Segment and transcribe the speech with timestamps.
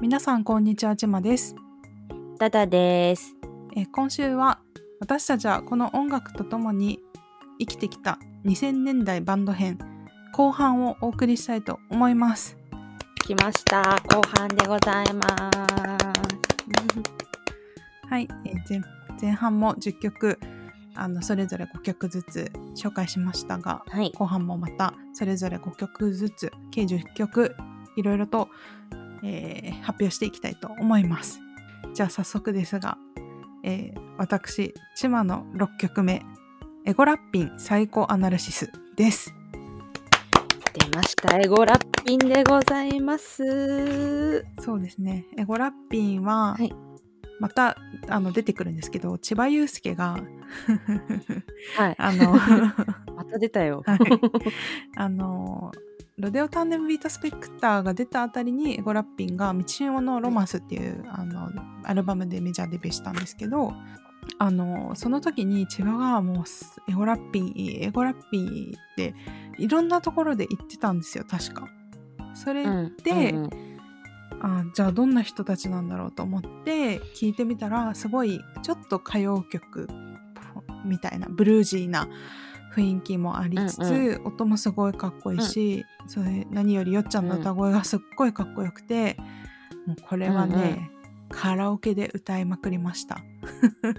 [0.00, 1.54] 皆さんこんにちはちまです、
[2.38, 3.34] ダダです。
[3.76, 4.60] えー今週は
[5.00, 6.98] 私たちはこの音楽とともに
[7.58, 9.78] 生きてきた2000年代バンド編
[10.32, 12.56] 後半をお送りしたいと思います
[13.26, 13.80] 来ました。
[13.82, 15.58] 後半でございます。
[18.08, 18.80] はい、えー前
[19.20, 20.38] 前半も10曲
[20.96, 24.12] あのそれぞれ5曲ずつ紹介しましたがはい。
[24.14, 27.54] 後半もまたそれぞれ5曲ずつ計10曲
[27.96, 28.48] いろいろと、
[29.24, 31.40] えー発表していきたいと思います
[31.94, 32.96] じゃあ早速ですが、
[33.64, 36.22] えー私チマの6曲目
[36.84, 39.34] エゴラッピンサイコアナルシスです
[40.74, 41.36] 出ました。
[41.38, 44.44] エゴラッピンでございます。
[44.60, 46.72] そうですねエゴラッピンは、はい
[47.40, 47.76] また
[48.08, 50.20] あの出てくるんですけど千葉雄介が
[51.76, 51.94] はい。
[51.98, 52.32] あの
[53.14, 53.82] また出たよ。
[53.84, 53.98] はい
[54.96, 55.72] あの
[56.16, 61.50] ロデオタンデムビートスペクターが出たあたりにエゴラッピンが「道潮のロマンス」っていうあの
[61.82, 63.72] アルバムでメジャーデビューしたんですけど
[64.38, 66.44] あのその時に千葉がもう
[66.88, 69.14] エゴラッピンいいエゴラッピンいいって
[69.58, 71.68] いろんなところで言ってたんですよ確か。
[72.34, 73.50] それうんでうんうん
[74.40, 79.88] あじゃあどんな人たちなんだろうと思って聞いてみたらすごいちょっと歌謡曲
[80.84, 82.08] みたいなブルージーな
[82.74, 89.16] 雰囲気もありつつ、うん音もすごいかっこいいし、それ何よりよっちゃんの歌声がすっごいかっこよくて、
[89.86, 90.90] もうこれはね、
[91.30, 93.18] カラオケで歌いまくりました。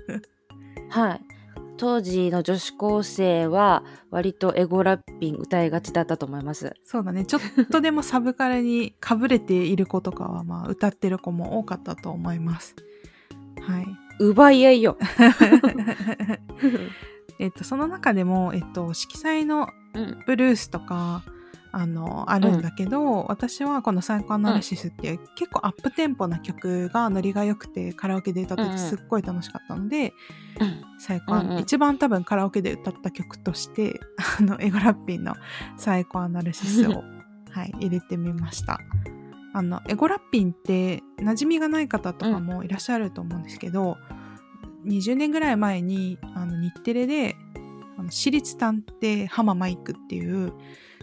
[0.89, 1.21] はい。
[1.77, 6.73] 当時の女子高生は割とエゴラッピン歌いがちだったと思います。
[6.85, 12.75] そうだねちょっとでもサブカルにかぶれている子とかはまあ歌ってる子も多かったと思います。
[13.61, 13.85] はい。
[14.19, 14.97] 奪い合いよ。
[17.39, 20.23] えっと、その中でも、えっと、色彩のうん。
[20.25, 21.23] ブルースとか
[21.71, 30.13] あのあるんだけど、私はこの「サイコアナリシス」っていう、結構アップテンポな曲がノリが良くてカラオケで歌っててすっごい楽しかったので、
[30.99, 31.59] サイコアうんうん。
[31.59, 33.99] 一番多分カラオケで歌った曲として
[34.39, 35.35] あのエゴラッピンの
[35.75, 37.03] 「サイコアナリシスを」
[37.51, 38.79] はい、入れてみました。
[39.53, 43.97] あのエゴラッピンって馴染みがない方とかもいらっしゃると思うんですけど、
[44.85, 47.35] 20年ぐらい前にあの日テレで
[47.97, 50.53] あの私立探偵ハママイクっていう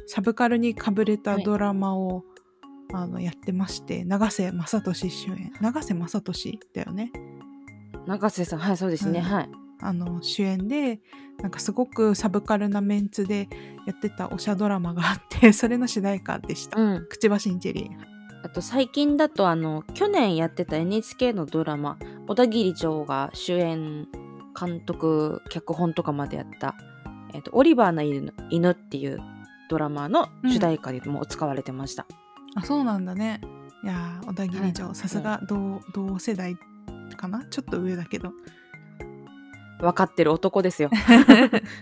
[0.06, 2.24] サブカルにかぶれたドラマを、
[2.94, 7.10] あのやってまして永瀬正敏主演永瀬正敏だよね
[8.06, 9.20] 永瀬さん、はい、そうですね。
[9.20, 9.48] うんはい。
[9.80, 11.00] あの主演で
[11.40, 13.48] なんかすごくサブカルなメンツで
[13.86, 17.06] やってたおしゃドラマがあってそれの主題歌でした、うん。
[17.08, 18.11] くちばしんチェリー
[18.42, 24.08] あと最近だとあの去年やってた NHK のドラマ小田切城が主演
[24.58, 26.74] 監督脚本とかまでやった
[27.34, 29.20] 「えっとオリバーの犬犬」っていう
[29.70, 32.06] ドラマの主題歌でも使われてました、
[32.54, 33.40] あそうなんだね。
[33.84, 34.94] いやー小田切城、はい。
[34.94, 36.56] さすが同同世代
[37.16, 37.44] かな？
[37.46, 38.32] ちょっと上だけど。
[39.80, 40.90] 分かってる男ですよ。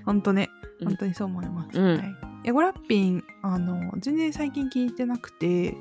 [0.06, 0.48] ほんとね。
[0.80, 0.86] うん。
[0.88, 1.98] 本当にそう思います、うん。
[1.98, 5.74] はい、エゴラッピンあの全然最近聞いてなくて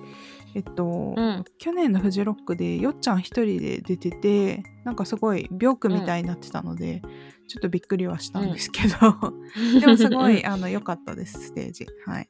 [0.55, 1.43] えっと、うん。
[1.57, 7.01] 去年のフジロックでよっちゃん一人で出ててなんかすごい病句みたいになってたので、
[7.47, 9.33] ちょっとびっくりはしたんですけど、
[9.79, 11.88] でもすごいあの良かったですステージ。
[12.05, 12.29] はい。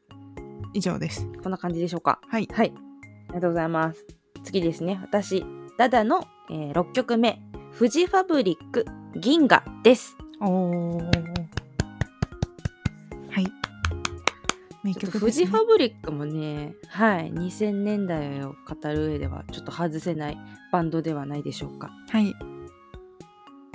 [0.74, 1.28] 以上です。
[1.44, 2.19] こんな感じでしょうか？
[2.28, 2.47] はい。
[2.52, 2.74] はい。
[2.75, 4.06] ありがとうございます。
[4.44, 5.00] 次ですね。
[5.02, 5.46] 私
[5.78, 7.41] ダダの、え6曲目
[7.72, 8.85] 「フジファブリック
[9.16, 10.18] 銀河」です。
[10.41, 11.49] おー
[14.90, 20.38] 名曲ね、フジファブリックもね、はい、2000年代を語る上ではちょっと外せない
[20.72, 21.92] バンドではないでしょうか。
[22.10, 22.34] はい。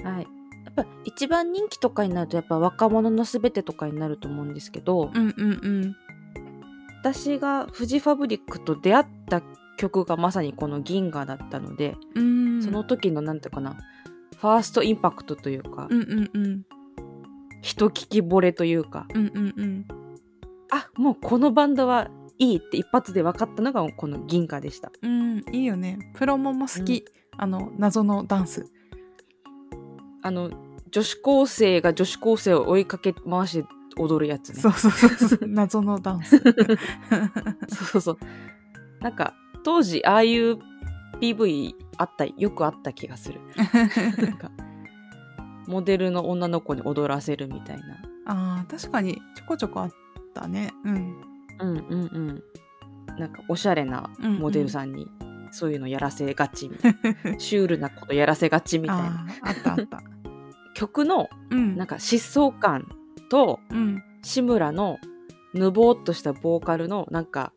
[0.05, 0.27] はい。
[0.65, 5.97] やっぱ一番人気とかになるとやっぱ若者のすべてとかになると思うんですけど、うんうんうん。
[7.01, 9.43] 私がフジファブリックと出会った
[9.77, 12.63] 曲がまさにこの銀河だったので、うーん。
[12.63, 13.77] その時のなんていうかな、
[14.39, 16.63] ファーストインパクトというか、うんうんうん。
[17.63, 20.04] 人聞き惚れというか、うんうんうん
[20.75, 24.91] あもうこのバンドはいいって一発で分かったのがこの銀河でした。
[25.03, 25.99] うんいいよね。
[26.15, 27.05] プロモも好き、
[27.37, 28.67] あの謎のダンス。
[30.23, 30.51] あの
[30.91, 34.61] 女子高生が女子高生を追いかけ回して踊るやつね。
[34.61, 36.39] そうそうそう 謎のダンス。
[37.69, 38.19] そうそうそう。
[39.01, 40.59] なんか当時ああいう
[41.21, 43.41] PV あったよくあった気がする。
[44.19, 44.51] なんか
[45.69, 47.85] モデルの女の子に踊らせるみたいな。
[48.27, 49.91] あー確かにちょこちょこあっ
[50.35, 50.73] たね。
[50.85, 51.17] うん。
[51.61, 52.43] うんうんうん。
[53.19, 55.09] なんかおしゃれなモデルさんに
[55.51, 56.97] そういうのやらせがちみたい
[57.33, 59.27] な、 シュールなことやらせがちみたいな。
[59.43, 60.03] あったあった。
[60.75, 61.77] 曲のうん。
[61.77, 62.89] なんか疾走感
[63.31, 64.03] とうん。
[64.23, 64.99] 志村の
[65.53, 67.53] ぬぼーっとしたボーカルのなんか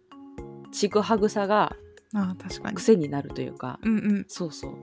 [0.72, 1.76] ちぐはぐさが
[2.14, 2.76] あー確かに。
[2.76, 3.80] 癖になるというか。
[3.84, 4.26] うんうん。
[4.28, 4.74] そうそう。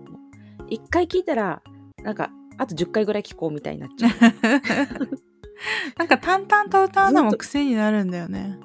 [0.68, 1.62] 一回聞いたら
[2.02, 4.10] なんかあと10回ぐらい聞こうみたいになっちゃう
[5.98, 8.58] なんか淡々と歌うのも癖になるんだよね。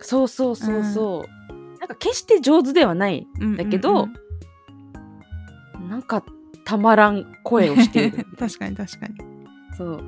[0.00, 4.08] そうそうそうそう、なんか決して上手ではないうんだけど
[5.88, 6.22] なんか
[6.64, 9.14] たまらん声をしている 確かに確かに。
[9.76, 10.04] そう。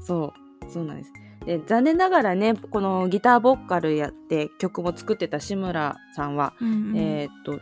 [0.00, 0.70] そう。
[0.70, 1.12] そうなんです。
[1.44, 6.96] で残念ながらねこのギターボーカルやって曲も作ってた志村さんは、うんうん。
[6.96, 7.58] えーっと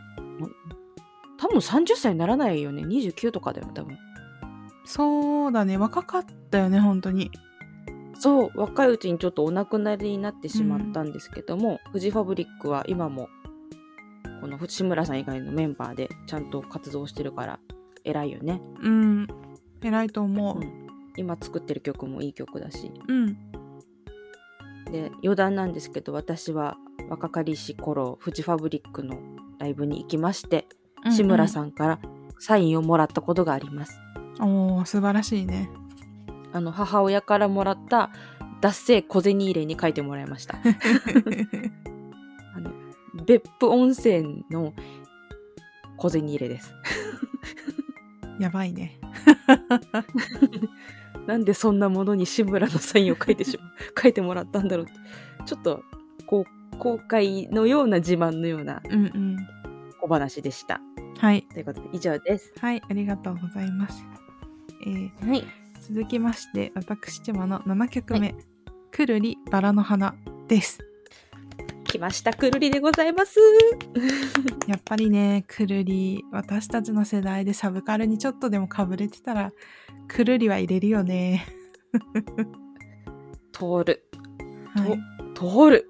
[1.37, 2.83] 多分30歳にならないよね。
[2.83, 3.97] 29とかだよ多分
[4.85, 5.77] そうだね。
[5.77, 7.31] 若かったよね本当に。
[8.19, 8.51] そう。
[8.55, 13.29] 若いうちにちょっとお亡くなりになってしまったんですけども、フジファブリックは今も
[14.41, 17.59] この志村さん以外のメンバーでちゃんと活動してるから
[18.03, 19.27] 偉いよね、うん。
[19.81, 20.57] 偉いと思う。
[20.59, 20.87] うん。
[21.17, 22.91] 今作ってる曲もいい曲だし。
[23.07, 23.37] うん。
[24.91, 26.77] で余談なんですけど私は
[27.09, 29.17] 若かりし頃フジファブリックの
[29.57, 30.67] ライブに行きまして、
[31.09, 31.99] 志村さんから
[32.39, 33.99] サインをもらったことがあります。
[34.19, 34.24] ん。
[34.39, 35.69] おお素晴らしいね。
[36.53, 38.11] あの母親からもらった
[38.61, 40.57] 脱製小銭入れに書いてもらいました
[42.55, 42.71] あの
[43.25, 44.73] 別府温泉の
[45.97, 46.73] 小銭入れです
[48.39, 48.99] やばいね。
[51.27, 54.93] なんでそんなものに志村のサインを書いてしまう 書いてもらったんだろうって
[55.45, 55.83] ちょっと
[56.27, 59.37] こう後悔のような自慢のようなうんうん。
[60.01, 60.81] 小話でした
[61.17, 64.24] はいということで以上ですはいありがとうございます。
[64.85, 65.45] えーはい。
[65.81, 68.33] 続きまして私千葉の7曲目
[68.91, 70.15] 「くるりバラの花」
[70.47, 70.79] です。
[71.83, 73.39] 来ましたくるりでございます。
[74.67, 79.53] やっぱりねくるり私たちの世代でサブカルにちょっとでもかぶれてたら
[80.07, 81.45] くるりは入れるよね。
[83.53, 84.09] 通る。
[84.73, 84.99] はい。
[85.35, 85.89] 通る。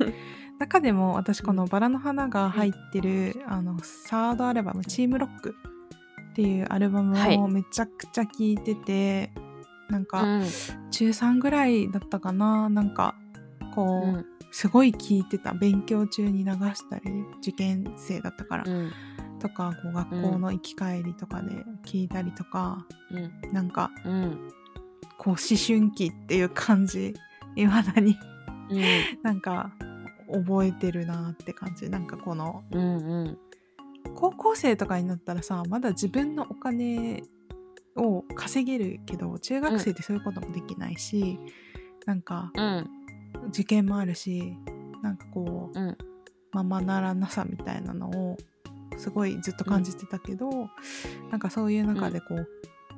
[0.00, 0.14] うん。
[0.58, 5.54] 中でも私この「バラの花」が入ってるあのサードアルバム「チームロック」
[6.30, 7.36] っていうアルバムはい。
[7.36, 9.32] をめちゃくちゃ聴いてて、
[9.88, 10.44] なんかうん。
[10.90, 12.68] 中3ぐらいだったかな。
[12.68, 13.16] なんか
[13.74, 14.26] こう、うん。
[14.52, 15.52] すごい聴いてた。
[15.52, 18.92] 勉強中に流したり受験生だったから、うん。
[19.38, 23.52] とかこう学校の行き帰りとかで聴いたりとか、うん。
[23.52, 24.50] なんかうん。
[25.18, 27.14] こう思春期っていう感じ。
[27.56, 28.16] いまだに。
[28.70, 28.82] うん。
[29.22, 29.72] なんか
[30.32, 31.90] 覚えてるなって感じ。
[31.90, 33.38] なんかこのうんうん
[34.14, 37.22] 高校生とかになったらさまだ自分のお金
[37.96, 41.38] を稼げるけど中学生ってそういうこともできないし、
[42.06, 42.90] なんかうん
[43.48, 44.56] 受験もあるし
[45.02, 45.98] なんかこううん
[46.52, 48.36] ままならなさみたいなのを
[48.96, 50.50] すごいずっと感じてたけど、
[51.30, 52.48] なんかそういう中でこう、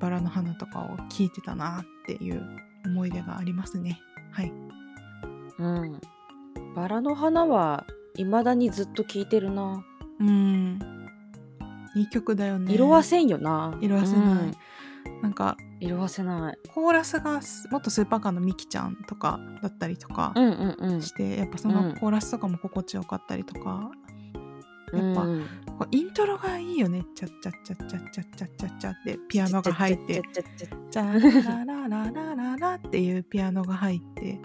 [0.01, 2.45] バラの花とかを聞いてたなっていう
[2.87, 4.01] 思い出がありますね。
[4.33, 4.53] はい。
[5.59, 6.01] うん。
[6.75, 7.87] バラの花は
[8.17, 9.85] 未だにずっと聴いてるな。
[10.21, 10.79] うん
[11.95, 12.73] いい曲だよね。
[12.73, 13.77] 色あせんよな。
[13.81, 14.57] 色あせない、うん。
[15.23, 16.59] なんか色あせない。
[16.73, 21.03] コーラスがす元スーパーカーのミキちゃんとかだったりとかうんうんうん。
[21.03, 21.75] して、やっぱそうん。
[21.75, 23.91] のコーラスとかも心地よかったりとか、
[24.93, 25.47] やっぱうん。
[25.91, 27.05] イントロがいいよね。
[27.15, 34.41] チャッチャッチャッチャッチャッチャッチャッチャってピアノが入ってちゃちゃちゃちゃじゃララララララっていうピアノが入って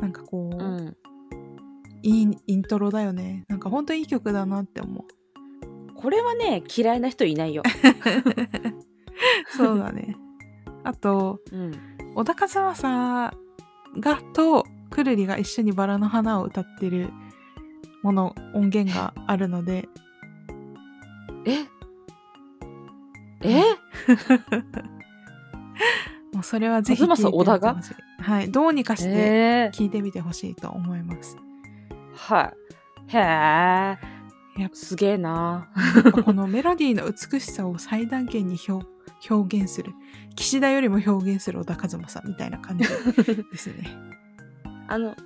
[0.00, 0.96] なんかこう、うん。
[2.02, 3.44] いいイントロだよね。
[3.48, 5.04] なんかほんといい曲だなって思う
[6.04, 7.62] これはね嫌いな人いないよ、
[9.56, 10.18] そうだね。
[10.82, 11.72] あとうん、
[12.14, 13.32] 小田和正
[14.00, 17.08] がとくるりが一緒にバラの花を歌ってる
[18.02, 19.88] もの音源があるので。
[21.46, 21.64] え？
[23.40, 23.62] え？
[26.34, 27.76] もうそれはぜひ聞いてみて小田が？
[27.76, 28.52] ほしいはい。
[28.52, 31.38] どうにかしてえ聞いてみてほしいと思います、
[32.14, 32.52] は
[33.08, 33.16] い。
[33.16, 33.96] へえ
[34.56, 35.68] やっすげえな。
[36.04, 38.86] ぱこのメロディーの美しさを最大限に表
[39.28, 39.92] 表現する。
[40.36, 43.96] 岸田よりも表現する小田和正みたいな感じですね。
[44.88, 45.16] あの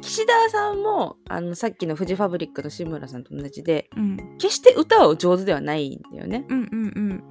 [0.00, 4.16] 岸田さんもあのさっきのフジファブリックの志村さんと同じでうん。
[4.38, 6.44] 決して歌は上手ではないんだよね。
[6.48, 7.24] うんうんうん。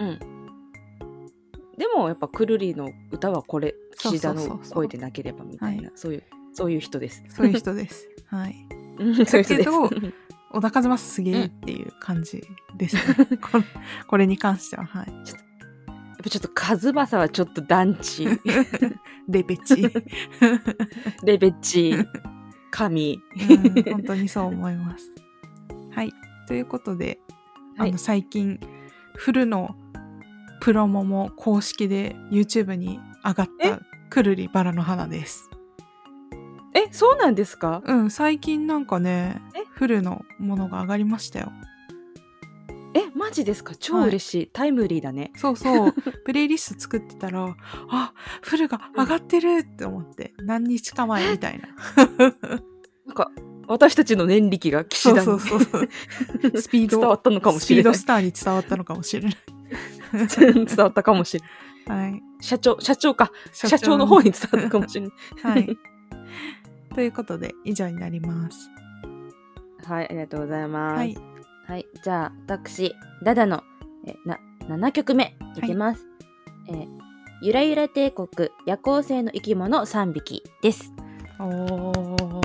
[0.00, 0.18] うん。
[1.78, 7.24] でもやっぱくるりの歌はこれ岸田の声でなければみたいなそういうそういう人です。
[7.28, 8.08] そういう人です。
[8.26, 9.56] はいうんそういう人です。
[9.56, 9.90] けど
[10.50, 12.42] 小田和正すげえっていう感じ
[12.76, 13.02] ですね、
[13.40, 13.64] この
[14.06, 15.06] これに関してははい。
[15.06, 18.26] やっぱちょっと和正はちょっと団地
[19.28, 19.82] レベチ、
[21.24, 21.94] レベッチ。
[22.70, 23.20] 神。
[23.50, 25.10] うん、本当にそう思います。
[25.90, 26.12] はい。
[26.46, 27.18] ということで、
[27.76, 27.88] はい。
[27.90, 28.60] あの最近
[29.16, 29.74] フルの
[30.60, 33.70] プロモも公式で YouTube に上がっえ？
[33.70, 35.48] たくるりバラの花です
[36.74, 37.82] えそうなんですか？
[37.84, 39.64] うん最近なんかねえ？
[39.72, 41.50] フルのものが上がりましたよ。
[42.94, 43.74] えマジですか？
[43.76, 45.30] 超嬉しい、タイムリーだね。
[45.36, 45.92] そうそう。
[46.24, 47.54] プレイリスト作ってたら
[47.90, 51.68] あフルが上がってるって思って、何日か前みたいな。
[53.06, 53.30] なんか
[53.66, 57.98] 私たちの年力が騎士団に そうそうそうスピード伝わったのかもスピードしれない。
[57.98, 59.36] スターに伝わったのかもしれない。
[60.66, 61.44] 伝わったかもしれ
[61.86, 62.10] ない。
[62.12, 62.22] はい。
[62.40, 63.30] 社長社長か。
[63.52, 65.12] 社長の方に伝わったかもしれない。
[65.42, 65.78] はい
[66.94, 68.70] ということで以上になります。
[69.84, 70.96] はいありがとうございます。
[70.96, 71.16] はい。
[71.66, 73.62] はい、じゃあ私ダダの
[74.06, 76.06] えな7曲目いきます、
[76.68, 76.98] えー
[77.40, 80.92] ゆらゆら帝国夜行性の生き物3匹です。
[81.38, 82.40] おお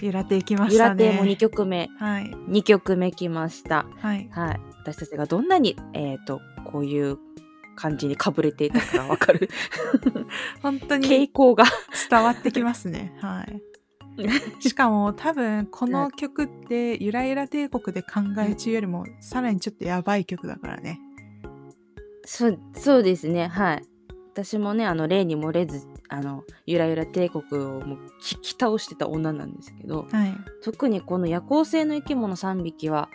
[0.00, 1.06] 揺らていきまゆしたね。
[1.06, 1.90] ら亭も2曲目。
[1.98, 2.30] はい。
[2.48, 3.84] 2曲目きました。
[4.00, 4.28] はい。
[4.30, 7.18] はい、私たちがどんなにえっ、とこういう
[7.78, 9.48] 感じにかぶれていたかわかる。
[10.60, 11.64] 本当に傾向が。
[12.10, 13.16] 伝わってきますね。
[13.20, 13.62] はい。
[14.58, 21.00] しかも多分この曲ってゆらゆら帝国で考え中よりもさらにちょっとやばい曲だからね。
[22.24, 23.46] そうそうですね。
[23.46, 23.82] はい。
[24.32, 30.34] 私もねあの例に漏れずあのゆらゆら帝国をもう聞き倒してた女なんですけどはい。
[30.64, 33.08] 特にこの夜行性の生き物3匹は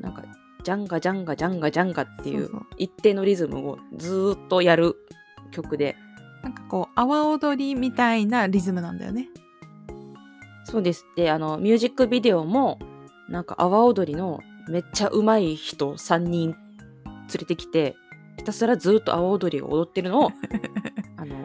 [0.00, 0.22] なんか
[0.66, 4.96] ジャンガジャンガジャンガジャンガっていう一定のリズムをずーっとやる
[5.52, 5.94] 曲で。
[6.42, 9.28] なんかこう阿波踊りみたいなリズムなんだよね。
[10.64, 11.06] そうです。
[11.14, 12.80] であのミュージックビデオも
[13.28, 16.56] なんか阿波踊りのめっちゃ上手い人3人連
[17.38, 17.94] れてきて
[18.36, 20.30] ひたすらずっと阿波踊りを踊ってるのを
[21.16, 21.36] あの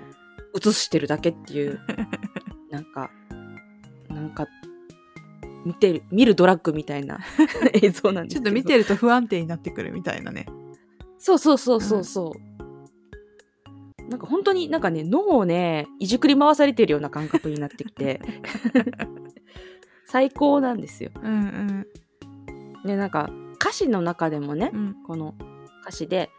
[0.60, 1.80] 映してるだけっていう
[2.72, 3.12] なんか
[4.10, 4.48] なんか
[5.66, 7.20] 見てる見るドラッグみたいな
[7.74, 10.46] 映像なんですちょっと見てると不安定になってくるみたいなね。
[11.20, 14.02] そうそうそうそうそう。
[14.10, 18.20] なんか本当になんかね、脳をね、いじくり回されてるような感覚になってきて、
[20.06, 21.12] 最高なんですよ。
[21.22, 21.86] うん
[22.84, 22.86] うん。
[22.86, 24.96] で、なんか歌詞の中でもねう、ん。
[25.06, 25.36] この
[25.84, 26.30] 歌詞で、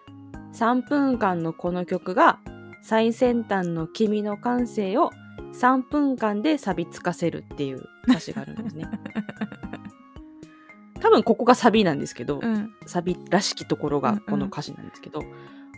[0.53, 2.41] 3分間のこの曲が
[2.83, 5.11] 最先端の君の感性を
[5.53, 8.89] 3分間で錆びつかせるっていう歌詞があるんですね。
[11.01, 12.73] 多分ここがサビなんですけど、うん。
[12.87, 14.15] サビらしきところうんうん。
[14.15, 15.23] がこの歌詞なんですけど、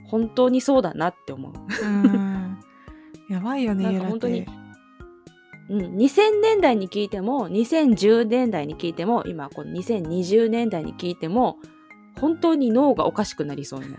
[0.04, 1.52] 本当にそうだなって思う。
[1.52, 2.59] うん。
[3.28, 4.50] やばいよねなんか本当にて
[5.71, 11.59] うん、2000年代に聞いても2010年代に聞いても今この2020年代に聞いても
[12.21, 13.87] 本当に脳がおかしくなりそうな。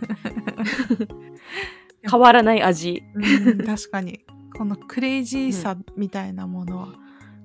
[2.10, 3.04] 変わらない味。
[3.16, 4.25] うん確かに
[4.58, 6.88] このクレイジーさみたいなものは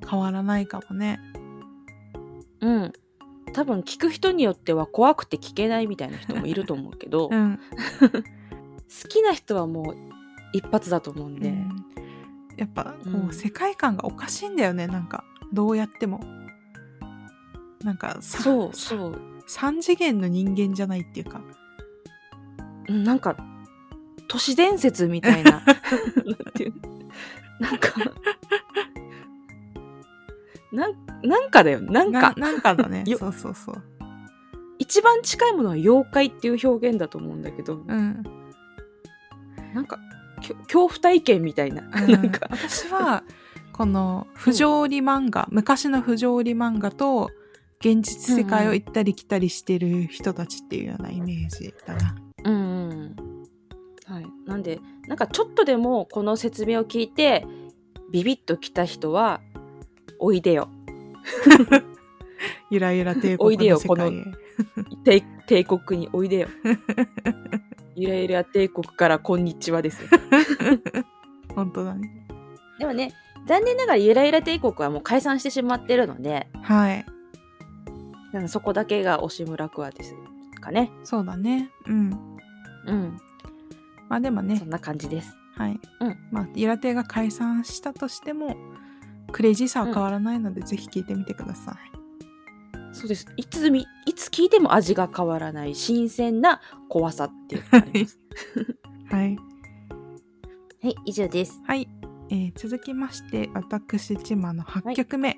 [0.09, 1.21] 変わらないかもね、
[2.61, 2.93] うん。
[3.53, 7.59] 多分聞く人によっては怖くて聞けないみたいな人もいると思うけど、 うん。
[9.03, 9.97] 好きな人はもう
[10.53, 11.87] 一発だと思うんで、うん。
[12.57, 13.33] やっぱこう、うん。
[13.33, 15.25] 世界観がおかしいんだよねなんか。
[15.53, 16.21] どうやっても。
[17.83, 19.21] なんかさそうそう。
[19.49, 21.41] 3次元の人間じゃないっていうか。
[22.89, 23.37] うんなんか
[24.29, 25.51] 都市伝説みたいな。
[25.51, 25.65] なん
[26.55, 26.73] ていう
[27.61, 27.93] なんか。
[30.73, 32.33] なんなんかだよなんか。
[32.37, 33.05] ななんかだね。
[33.07, 33.19] よ。
[33.19, 33.83] そうそうそう。
[34.79, 38.25] 一番近いものは妖怪っていう表現だと思うんだけど、うん、
[39.75, 39.99] なんか
[40.65, 42.13] 恐怖体験みたいな、うん。
[42.13, 42.49] なんか。
[42.51, 43.23] 私は
[43.73, 47.31] この不条理漫画、昔の不条理漫画と
[47.81, 52.15] 現実世界を行ったり来たりしてる人たちっていうようなイメージだな。
[54.61, 57.47] うんでなんかちょっとでもこの説明を聞いて
[58.13, 59.41] ビビッときた人は
[60.19, 60.69] おいでよ
[62.71, 64.33] ゆらゆら帝おいでよ国の。
[65.05, 66.49] 帝帝国においでよ
[67.97, 70.09] ゆらゆら帝国からこんにちはですよ
[71.57, 72.27] 本当だね。
[72.79, 73.13] でもね
[73.47, 77.05] 残念ながらゆらゆら帝国はもう解散してしまってるのではい。
[78.47, 80.15] そこだけが押村クワです
[80.61, 81.71] かねそうだね。
[81.87, 82.39] うん。
[82.87, 83.21] うん
[84.11, 85.81] まあでもねそん、な感じですはい。
[86.01, 88.57] うんまあ、ゆら亭が解散したとしても、
[89.31, 92.95] クレイジーさは変わらないので、ぜひ聞いてみてください。
[92.95, 98.19] そうですいつみいつ聞いても味が変わらない新鮮な怖さっていうのがあります
[99.15, 99.37] はい。
[100.83, 101.89] はい以上ですはい。
[102.31, 105.37] えー続きまして、私、ちまの8曲目。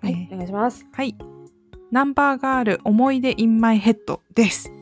[0.00, 1.14] はい、えーお願いしますはい。
[1.90, 4.79] ナンバーガール思い出 in my head です。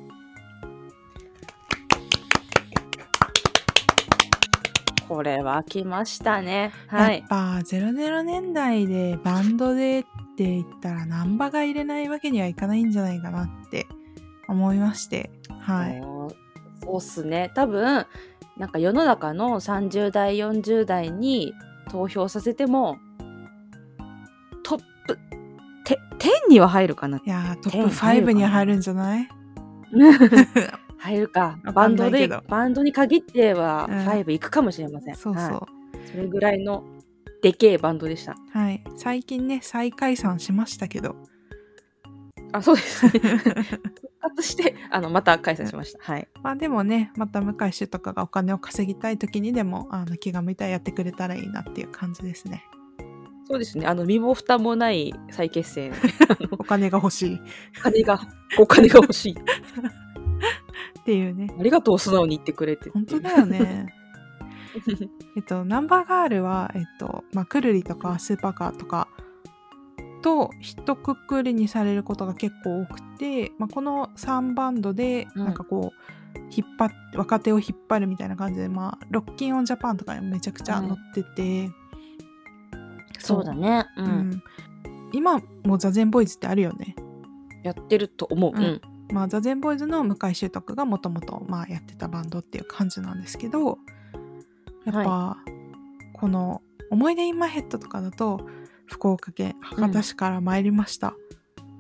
[5.08, 6.70] これは来ましたね。
[6.86, 7.20] はい。
[7.20, 10.02] やっぱ00年代でバンドでっ
[10.36, 13.86] て言ったらナンバが入れないわけにはいかないんじゃないかなって
[14.48, 15.30] 思いまして。
[15.60, 16.00] はい。
[16.84, 17.50] そうっすね。
[17.54, 18.06] 多分
[18.58, 21.54] なんか世の中の30代40代に
[21.90, 22.98] 投票させても
[24.62, 25.18] トップ
[25.84, 27.18] て10には入るかな。
[27.18, 29.28] いやートップ10入るか5なに入るんじゃない？
[30.99, 33.99] 入るかバンドでバンドに限ってはうん。
[34.07, 35.69] 5いくかもしれません、そうそう、は
[36.05, 36.09] い。
[36.11, 36.85] それぐらいの
[37.43, 38.37] でけえバンドでした。
[38.52, 41.17] はい、最近ね再解散しましたけど。
[42.52, 43.11] あそうですね。
[43.11, 43.33] 復
[44.21, 46.28] 活して あのまた開催しました、はい。
[46.43, 52.64] まあでもねまた向井氏とかがお金を稼ぎたい時にでもあの気が向いたらやってくれたらいいなっていう感じですね。
[53.45, 53.87] そうですね。
[53.87, 55.93] あの身も蓋もない再結成。
[56.52, 57.35] お金が欲しい。
[57.37, 57.38] っ
[57.78, 58.21] お金が
[58.59, 59.35] お金が欲しい
[61.08, 61.48] ていうね。
[61.58, 62.90] ありがとう素直に言ってくれて。
[62.90, 63.94] 本当だよね。
[65.36, 69.08] えっとナンバーガールはえっとまあくるりとかスーパーカーとか
[70.20, 75.44] と一括りにされることが結構多くて、まあ、この3バンドでうん。
[75.46, 81.70] なんかこう、引っ張っ若手を引っ張るみたいな感じで、まあ、ロッキンオンジャパンとかにもめちゃくちゃ載ってて、
[83.18, 83.86] そうだね。
[83.96, 84.08] う、うん。
[84.30, 84.42] ん。
[85.12, 86.94] 今もザ・ゼンボーイズってあるよね。
[87.62, 93.78] やってると思う、うんうんまあ、ザ・ゼンボーイズの向井秀徳がもともとやってたバンドっていう感じなんですけど
[94.84, 95.36] やっぱ、
[96.14, 98.40] この「思い出インマイヘッド」とかだと
[98.86, 101.14] 福岡県博多市から参りました、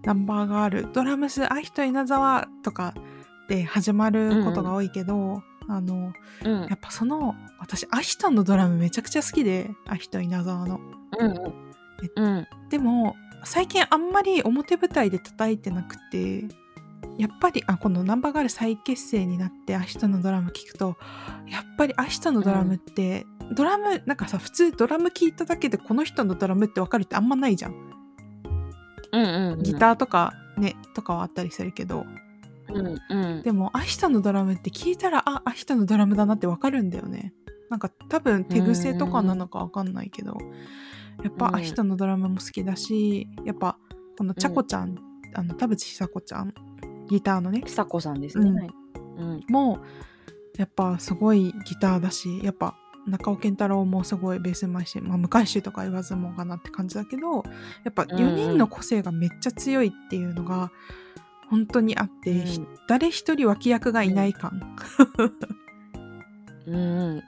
[0.04, 2.94] ナンバーガールドラムス愛人稲沢とか
[3.48, 6.12] で始まることが多いけど、あの
[6.44, 6.60] うん。
[6.62, 10.80] やっぱその私アヒトのドラムめちゃくちゃ好きでアヒト稲沢の。
[11.18, 11.34] うん
[12.16, 12.46] うん。
[12.70, 16.48] でも最近あんまり表舞台で叩いてなくて
[17.18, 20.96] やっぱりあこのナンバーガール再結成になってアヒトのドラム聴くと
[21.48, 27.72] やっぱりアヒトのドラムって、ドラムなんかさ普通ドラム聴いただけでこの人のドラムってわかるってあんまないじゃん。
[29.12, 29.62] うんうんうん。
[29.62, 32.06] ギターとかねとかはあったりするけど。
[32.68, 33.42] うんうん。
[33.42, 37.32] でもアヒトのドラムって聞いたらあアヒトのドラムだなってわかるんだよね。
[37.70, 40.36] なんか多分手癖とかなのかわかんないけど。
[41.24, 41.54] やっぱうん。
[41.56, 43.76] アヒトのドラムも好きだしやっぱ
[44.16, 44.96] このちゃこちゃん、
[45.34, 46.52] あの田淵久子ちゃん
[47.08, 47.62] ギターのね。
[47.64, 48.56] 久子さんですね、うん。
[48.56, 48.70] はい。
[49.18, 49.44] うん。
[49.48, 49.80] も
[50.56, 57.42] やっぱすごいギターだしやっぱ中尾健太郎もすごいベースうまいし、まあ、向井氏とか言わずもがなって感じだけど
[57.84, 60.70] やっぱ4人の個性がめっちゃ強いっていうのが
[61.48, 62.46] 本当にあって、うん。
[62.46, 64.60] ひ誰一人脇役がいない感、
[66.66, 66.76] うんう
[67.16, 67.22] ん。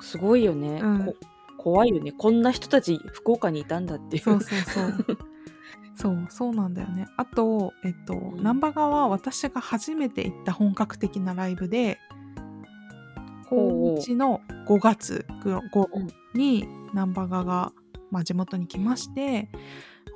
[0.00, 1.04] すごいよね、うん。
[1.04, 1.16] こ
[1.58, 2.12] 怖いよね。
[2.12, 4.22] こんな人たち福岡にいたんだっていう。
[4.22, 5.18] そうそうそう
[5.96, 7.06] そうそうなんだよね。
[7.16, 8.42] あとえっと、ん。
[8.42, 11.98] ナンバガは私が初めて行った本格的なライブで
[13.48, 15.24] 高知の5月
[15.72, 16.08] 頃うん。
[16.38, 17.72] にナンバガが、
[18.10, 19.48] まあ、地元に来まして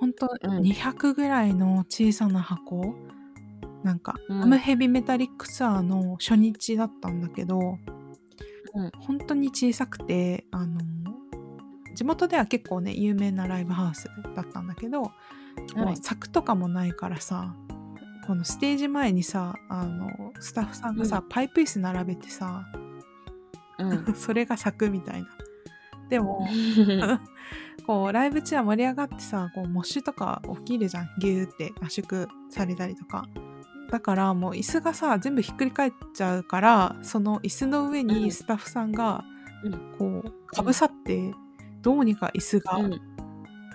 [0.01, 0.61] 本当うん。
[0.62, 2.95] 200ぐらいの小さな箱
[3.85, 4.43] なんか、うん。
[4.43, 7.79] アムヘビメタリックツアーの初日だったんだけど、
[8.75, 8.91] うん。
[8.99, 10.81] 本当に小さくてあの
[11.95, 15.11] 地元では結構ね有名なライブハウスだったんだけど、
[15.77, 17.55] もう柵とかもないからさ
[18.27, 22.66] このステージ前にさあのスタッフさんがさ、うパイプ椅子並べてさ
[23.79, 24.05] うん。
[24.14, 25.29] それが柵みたいな。
[26.09, 26.47] でも
[27.87, 31.09] こうライブ中は盛り上がってさこうモッシュとか起きるじゃん。
[31.18, 33.25] ギューって圧縮されたりとか。
[33.90, 38.07] だからもう椅子がさ全部ひっくり返っちゃうからその椅子の上うん。
[38.09, 39.25] にスタッフさんが
[39.64, 39.73] うん。
[39.99, 41.35] こうかぶさって
[41.81, 43.01] どうにか椅子が、うん。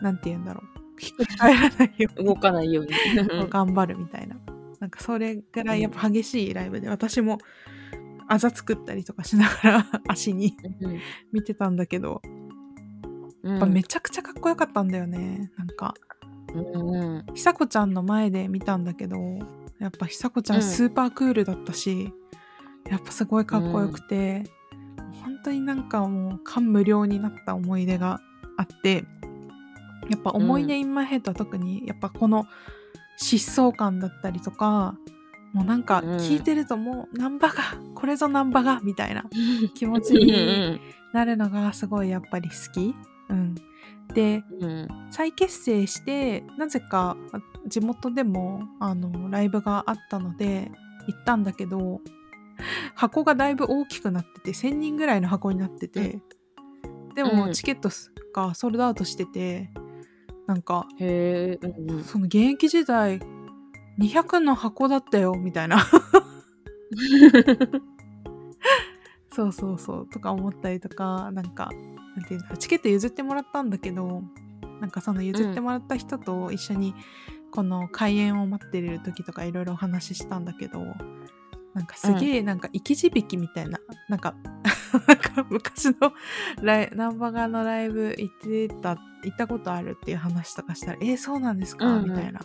[0.02, 2.26] なんて言うんだろうひっくり返らないように。
[2.26, 2.92] 動かないように
[3.50, 4.36] 頑張るみたいな。
[4.80, 7.38] なんかそれぐらいやっぱ激しいライブで私も
[8.28, 11.00] あざ作ったりとかしながら 足にうん。
[11.32, 12.22] 見てたんだけど
[13.44, 13.52] うん。
[13.52, 15.52] やっぱめちゃくちゃかっこよかったんだよね。
[15.58, 15.94] なんか
[16.54, 17.26] うんうん。
[17.34, 19.18] 久子ちゃんの前で見たんだけど
[19.80, 20.60] やっぱ久子ちゃうん。
[20.60, 22.14] んスーパークールだったし、
[22.90, 24.44] やっぱすごいかっこよくて、
[25.24, 28.20] 本当になんかもう感無量になった思い出が
[28.58, 29.04] あって
[30.10, 32.46] やっぱ思い出インマイヘッドは特にやっぱこの
[33.22, 34.96] 疾走感だったりとか
[35.54, 36.18] もうなんかうん。
[36.18, 37.56] 聞いてるともうナンバが
[37.96, 39.24] これぞナンバがみたいな
[39.76, 40.82] 気持ちうんに
[41.14, 42.96] なるのがすごいやっぱり好き。
[43.30, 43.56] うん、
[44.14, 44.70] でうん。
[44.70, 50.72] うん再結成してなぜかあ地元でもあのライブがあったので
[51.08, 52.02] 行ったんだけど
[52.96, 56.20] 箱がだいぶ大きくなってて1,000人ぐらいの箱になってて、
[57.16, 57.38] でうん。
[57.38, 57.90] もチケット
[58.34, 59.70] がソールドアウトしてて
[60.48, 62.04] なんかへえうんうん。
[62.04, 63.20] その現役時代
[64.00, 65.86] 200の箱だったよみたいな。
[69.32, 71.72] そうそうそうとか思ったりとかなんか
[72.16, 74.22] なんていうんだろうチケット譲ってもらったんだけど
[74.80, 76.94] なんかその譲ってもらった人と一緒に
[77.52, 80.80] この開演を待ってる時とかいろいろお話ししたんだけど
[81.74, 84.83] なんかすげえなんか生き字引みたいな、なんかなんか
[85.50, 86.14] 昔の
[86.62, 91.86] ライナンバガのライブ行ってた行ったことあるっていう話とかしたら「えー、そうなんですか？
[91.86, 92.10] うんうん。
[92.12, 92.42] みたいな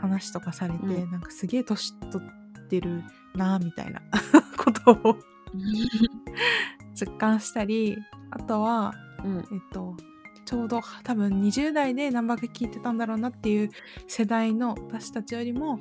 [0.00, 1.10] 話とかされて、うん。
[1.10, 3.02] なんかすげえ年取ってる
[3.34, 4.00] なみたいな
[4.56, 5.18] ことを
[6.94, 7.96] 実感したり
[8.30, 9.38] あとはうん。
[9.38, 9.96] えっと
[10.44, 13.68] ちょうど多分20代でナンバーが聴いてたんだろうなっていう
[14.06, 15.78] 世代の私たちよりも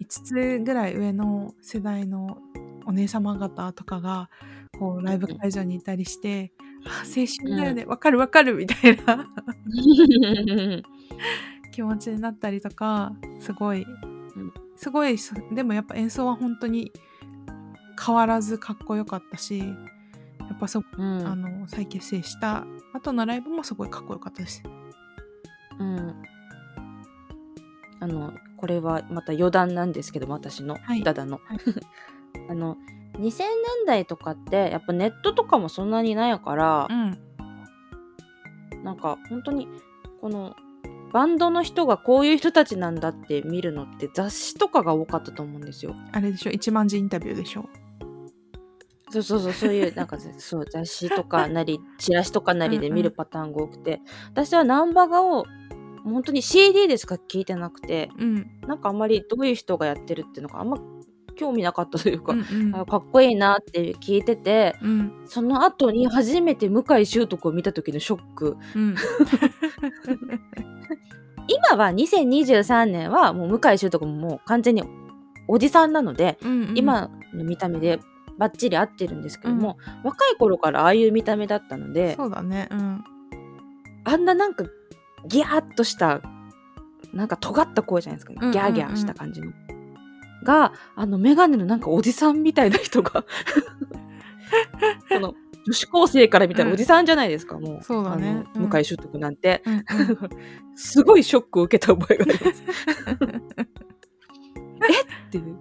[0.00, 2.38] 5つぐらい上の世代の
[2.84, 4.28] お姉様方とかが
[4.78, 6.52] こうライブ会場にいたりして
[6.86, 9.28] 「あ青春だよねわ、かるわかる」みたいな。
[11.72, 13.86] 気持ちになったりとかすごい
[14.36, 14.52] うん。
[14.76, 16.92] すごいそでもやっぱ演奏は本当に
[18.04, 19.64] 変わらずかっこよかったしや
[20.54, 21.26] っぱそうん。
[21.26, 24.62] あの再結成した後のライブもすごいかっこよかったです。
[25.78, 26.22] うん。
[28.00, 31.02] あのこれはまた余談なんですけど私の、はい。
[31.04, 31.58] ダダの、はい。
[32.48, 32.76] あの
[33.14, 33.48] 2000年
[33.86, 37.18] 代とかってやっぱネットとかもそんなにないからう、ん、
[38.84, 39.68] なんか本当に
[40.20, 40.56] この
[41.12, 45.94] バンドの人がこういう人たちなんだって見るのって雑誌とかが多かったと思うんですよ。
[46.12, 46.50] あれでしょ？
[46.50, 47.68] 一万字インタビューでしょ？
[49.10, 55.44] そうそうそうそういうなんかそう雑誌とかなりチラシとかなりで見るパターンが多くて私はナンバガを
[56.02, 60.78] 本当に CD でしか聞いてなくてうんなんかあんまりどういう人がやってるっていうのがあんま
[61.36, 62.76] 興味なかったというか、うんうん。
[62.76, 65.12] あかっこいいなって聞いててうん。
[65.26, 68.56] その後に初めて向井秀徳を見た時のショック。
[68.74, 68.94] うん。
[71.48, 74.84] 今は2023年はもう向井秀徳ももう完全に
[75.48, 76.78] おじさんなので、うんうん。
[76.78, 78.00] 今の見た目で
[78.38, 82.68] バッチリ合ってるんですけども、若い頃からああいう見た目だったのでそうだね。
[82.70, 83.04] うん。
[84.04, 84.64] あんななんか
[85.26, 86.20] ギャーッとした
[87.12, 88.52] なんか尖った声じゃないですか、うんうんうん。
[88.52, 89.52] ギャーギャーした感じの。
[90.42, 93.24] があの眼鏡のなんかおじさんみたいな人が。
[95.08, 97.82] この女子高生から見たらおじさんじゃないですか、もう。
[97.82, 98.44] そうだね。
[98.54, 99.84] 向井秀徳なんて、うんうん。
[100.74, 102.64] すごいショックを受けた覚えがあります。
[104.90, 105.30] えっ？
[105.30, 105.60] ていう。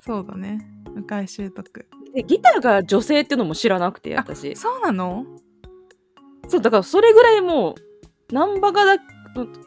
[0.00, 0.66] そうだね。
[1.08, 1.86] 向井秀徳。
[2.14, 4.54] でギターが女性っていうのも知らなくて私。
[4.54, 5.26] そうなの？
[6.48, 7.74] そうだからそれぐらいも
[8.30, 9.02] うナンバガだ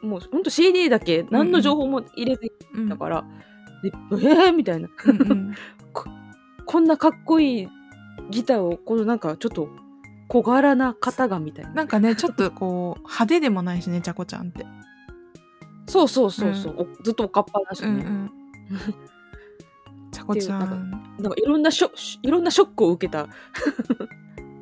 [0.02, 2.90] もうほんと CD だけ何の情報も入れずにうん。
[2.90, 3.26] だから、
[3.84, 4.90] でえー、みたいな。
[5.06, 5.56] うんうん。
[6.66, 7.70] こんなかっこいい
[8.30, 9.70] ギターをこのなんかちょっと
[10.28, 11.72] 小柄な方がみたいな。
[11.72, 14.66] なんかねちょっとこう派手でもないしねちゃこちゃんって。
[15.88, 18.32] そうそうそうそう、おずっとおかっぱだしね、うんうん。
[20.12, 20.92] ちゃこちゃん。
[21.18, 23.28] なんかいろんなショいろんなショックを受けた。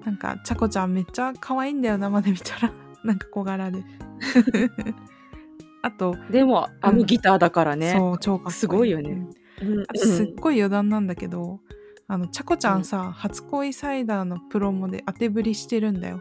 [0.05, 2.71] なんかちゃこちゃんめっちゃ可愛いんだよ生で見たら。
[3.03, 3.83] なんか小柄で
[5.85, 8.53] あと、でもあのギターだからね、そう超かっこいい。
[8.53, 9.27] すごいよね。
[9.61, 9.73] うん。
[9.73, 9.83] うん。
[9.83, 11.59] あとすっごい余談なんだけど、
[12.07, 16.19] あのちゃこちゃんさ、初恋サイダーのプロモで当てぶりしてるんだよ。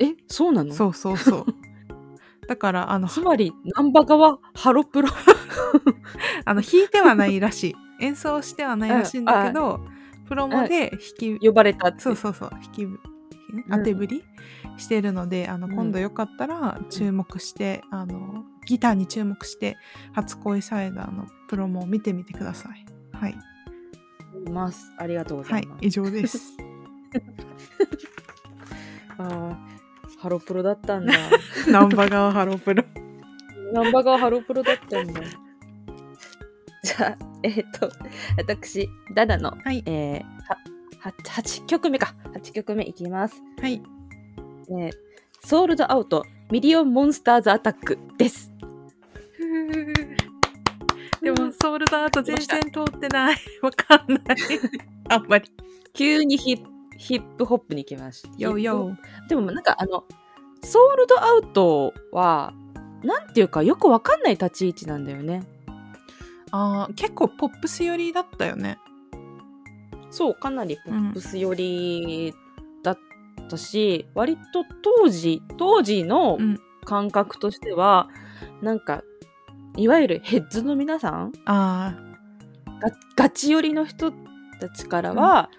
[0.00, 0.14] え？
[0.26, 0.72] そうなの？
[0.72, 1.44] そうそうそう。
[2.48, 5.08] だからあのつまりナンバガはハロプロ？
[6.46, 7.76] あの弾いてはないらしい。
[8.00, 9.80] 演奏してはないらしいんだけど、
[10.26, 10.98] プロモで弾
[11.38, 12.00] き呼ばれたって。
[12.00, 12.86] そうそうそう弾き
[13.70, 14.24] 当てぶり
[14.76, 15.74] してるので、あのうん。
[15.74, 19.76] 今度よかったら注目して、あのギターに注目して
[20.12, 22.86] 初恋サイダーのプロモを見てみてください。
[23.12, 23.36] はい。
[24.46, 24.92] います。
[24.98, 26.56] ありがとうござはいいます、以上です。
[29.18, 29.56] あー
[30.18, 31.12] ハロプロだったんだ。
[31.70, 32.82] ナンバガーハロプロ。
[33.72, 35.20] ナンバガはハロプロだったんだ。
[36.82, 37.90] じゃあえっ、と
[38.36, 39.82] 私ダダの、はい。
[39.86, 40.14] えー、
[40.48, 40.58] はは
[41.02, 42.14] 8曲目か。
[42.34, 43.42] 8曲目いきます。
[43.60, 43.82] はい。
[44.70, 44.90] えー
[45.40, 47.42] ソールドアウトミリオンモンスター。
[47.42, 48.52] ズアタックです。
[51.22, 53.36] でもソウルドアート全然通ってない。
[53.62, 54.36] わかんない。
[55.08, 55.50] あんまり。
[55.92, 58.28] 急にヒップホップに行きました。
[59.28, 60.04] でもなんかあの、
[60.62, 62.52] ソールドアウトは、
[63.02, 65.44] なんていうかよくわかんない立ち位置なんだよね。
[66.50, 68.78] あー結構ポップス寄りだったよね
[70.10, 72.34] そう、かなりポップス寄り
[72.82, 72.98] だっ
[73.48, 76.58] たし、割と当時、当時のうん。
[76.84, 78.08] 感覚としては、
[78.62, 79.02] なんか、
[79.76, 81.94] いわゆるヘッズの皆さんあ
[82.80, 84.10] がガチ寄りの人
[84.58, 85.50] たちからは、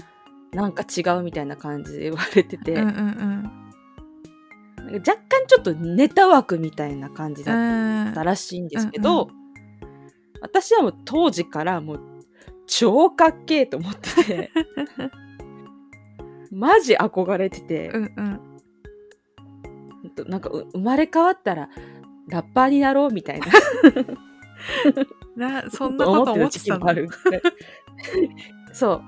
[0.53, 4.87] なんか違うみたいな感じで言われてて、ーうんうん。
[4.91, 9.29] なんか若干ちょっとネタ枠みたいな感じうだっんたらしいんですけど、
[10.41, 11.99] 私はもう当時からもう
[12.69, 14.51] 超かっけーと思ってて。
[16.51, 18.21] マジ憧れてて、うんう
[20.23, 20.29] ん。
[20.29, 21.69] なんかう生まれ変わったら
[22.27, 23.47] ラッパーになろうみたいな。
[25.63, 26.95] な そんなこと思ってたの
[28.71, 29.01] そう。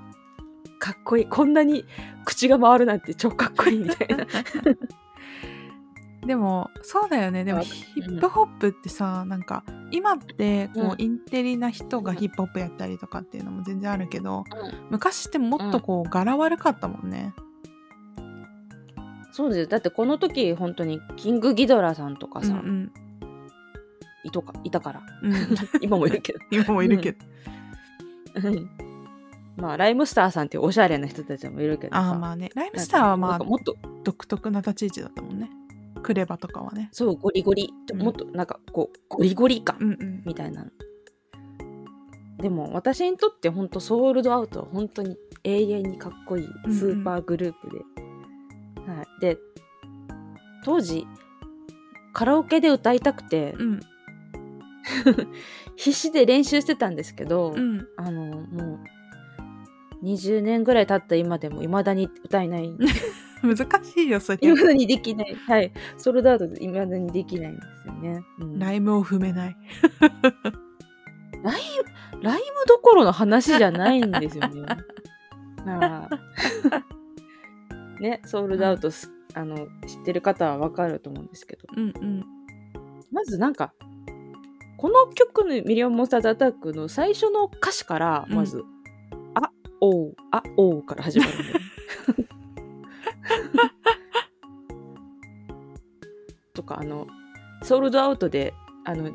[0.79, 1.25] かっこいい。
[1.27, 1.85] こんなに
[2.25, 4.25] 口が回るなんて超かっこいいみたいな
[6.25, 7.43] でもそうだよね。
[7.43, 14.43] でもあヒップホップってさなんか今ってこう、うんインテリな人がヒップホップやったりとかっていうのも全然あるけど
[14.89, 17.33] 昔ってもっとこう柄悪かったもんね。
[19.31, 19.69] そうです。
[19.69, 22.91] だってこの時本当にキングギドラさんとかさ、うん
[24.23, 25.01] いとかいたから。
[25.23, 25.47] うん、うん、
[25.81, 26.39] 今もいるけど。
[26.51, 27.17] 今もいるけど、
[28.35, 28.69] うん。
[29.57, 32.01] まあライムスターさんっていうおしゃれな人たちもいるけどさ。
[32.01, 32.51] ああまあね。
[32.53, 35.49] ライムスターはまあもっと独特な立ち位置だったもんね
[36.01, 36.89] クレバとかはね。
[36.91, 38.01] そうゴリゴリ、うん。
[38.01, 40.23] もっとなんかこうゴリゴリ感うんうん。
[40.25, 40.65] みたいな。
[42.37, 47.77] でも私にとって本当ソールドアウトは本当に永遠にかっこいいスーパーグループで、
[48.91, 49.37] はい、で
[50.65, 51.05] 当時
[52.13, 53.79] カラオケで歌いたくてうん。
[55.75, 57.87] 必死で練習してたんですけど、うん。
[57.97, 58.79] あのも
[60.01, 62.71] う20年ぐらい経った今でも未だに歌えない
[63.55, 64.37] 難しいよそれ。
[64.41, 65.35] 未だにできない。
[65.35, 65.71] はい。
[65.97, 68.59] ソールドアウトで未だにできないんですよね、うん。
[68.59, 69.57] ライライムを踏めない。
[72.21, 74.65] ライムどころの話じゃないんですよね。
[75.65, 76.07] あ。
[76.09, 79.55] ーねソールドアウトす、あの
[79.87, 81.67] 知ってる方はわかると思うんですけど。
[81.75, 82.25] うんうん。
[83.11, 83.73] まずなんか
[84.81, 88.63] この曲の「ミリオンモンスターズアタック」の最初の歌詞からまず
[89.35, 91.59] 「あおうあおう」から始まるんだよね
[96.53, 97.07] とかあの
[97.63, 98.53] ソールドアウトで
[98.85, 99.11] あの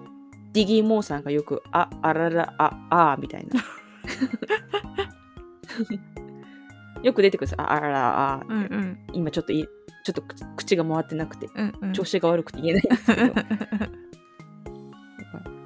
[0.52, 3.62] ディギー・モーさんがよく「ああららああ」みたいな。
[7.02, 8.98] よく出てくるんですああららあ、うんうん。
[9.12, 9.68] 今ちょっとい
[10.02, 11.92] ちょっと口口が回ってなくてうんうん。
[11.92, 13.34] 調子が悪くて言えないんですけど。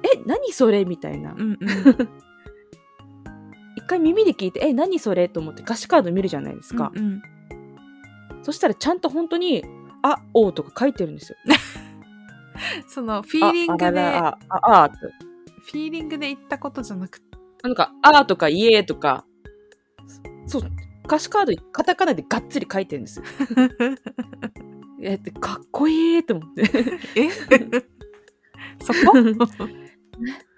[0.03, 0.83] え何それ？
[0.85, 1.31] みたいな。
[1.33, 1.57] うんうん。
[3.77, 5.29] 一回耳で聞いてえ何それ？
[5.29, 7.21] と思って歌詞カード見るじゃないですか、うんうん
[8.43, 9.63] そしたらちゃんと本当に
[10.03, 11.37] 「あおう」とか書いてるんですよ。
[12.87, 19.25] そのフィーリングであああフィーリングで言ったことじゃなくてなんか「あ」とか「いえ」とか
[20.45, 20.63] そう
[21.05, 23.25] 歌詞カードにカタカナでがっつり書いてるんですよ
[25.01, 26.63] えってかっこいいと思って
[27.15, 27.29] え
[28.81, 29.13] そこ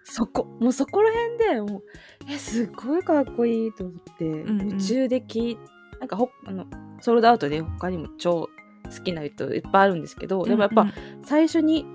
[0.04, 1.84] そこもうそこら辺でもう
[2.30, 5.58] えすっごいかっこいいと思って、んうん夢中で聞い
[6.04, 6.66] なんかほあの
[7.00, 8.50] ソールドアウトで他にも超
[8.94, 10.92] 好きな人いっぱいあるんですけどでもやっぱ
[11.24, 11.86] 最初に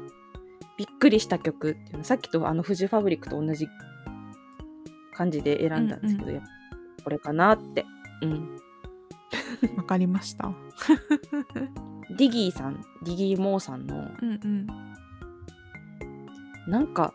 [0.79, 3.69] びっくりした曲っていうのはさっきとあのフジファブリックと同じ
[5.13, 6.49] 感じで選んだんですけど、やっぱ
[7.05, 7.85] これかなって、
[8.23, 8.57] うん、
[9.77, 10.53] わかりました。
[12.17, 14.67] ディギーさんディギー・モーさんのうんうん。
[16.71, 17.13] なんか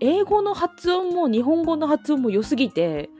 [0.00, 3.10] 英語の発音も日本語の発音も良すぎて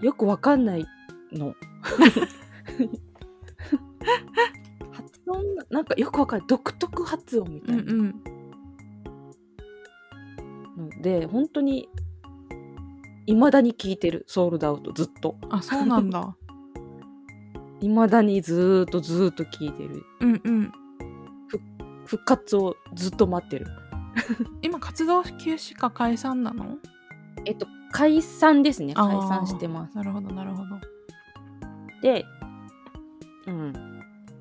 [0.00, 0.86] よくわかんない
[1.32, 1.54] の。
[4.92, 7.82] 発音なんかよくわかんない独特発音みたいな。
[7.82, 8.22] うんうん。
[10.76, 11.88] ので、本当に
[13.26, 15.36] 未だに聞いてるソールドアウトずっと。
[15.50, 16.36] あそうなんだ。
[17.80, 20.02] 未だにずーっとずーっと聞いてる。
[20.20, 20.72] うんうん。
[22.06, 23.66] 復活をずっと待ってる。
[24.62, 26.78] 今活動休止か解散なの？
[27.44, 28.94] えっと解散ですね。
[28.94, 29.96] 解散してます。
[29.96, 30.95] なるほどなるほど
[32.02, 32.24] で
[33.46, 33.72] うん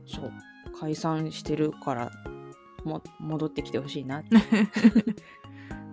[0.05, 0.31] そう
[0.79, 2.11] 解散してるから
[2.83, 4.29] も戻ってきてほしいなって。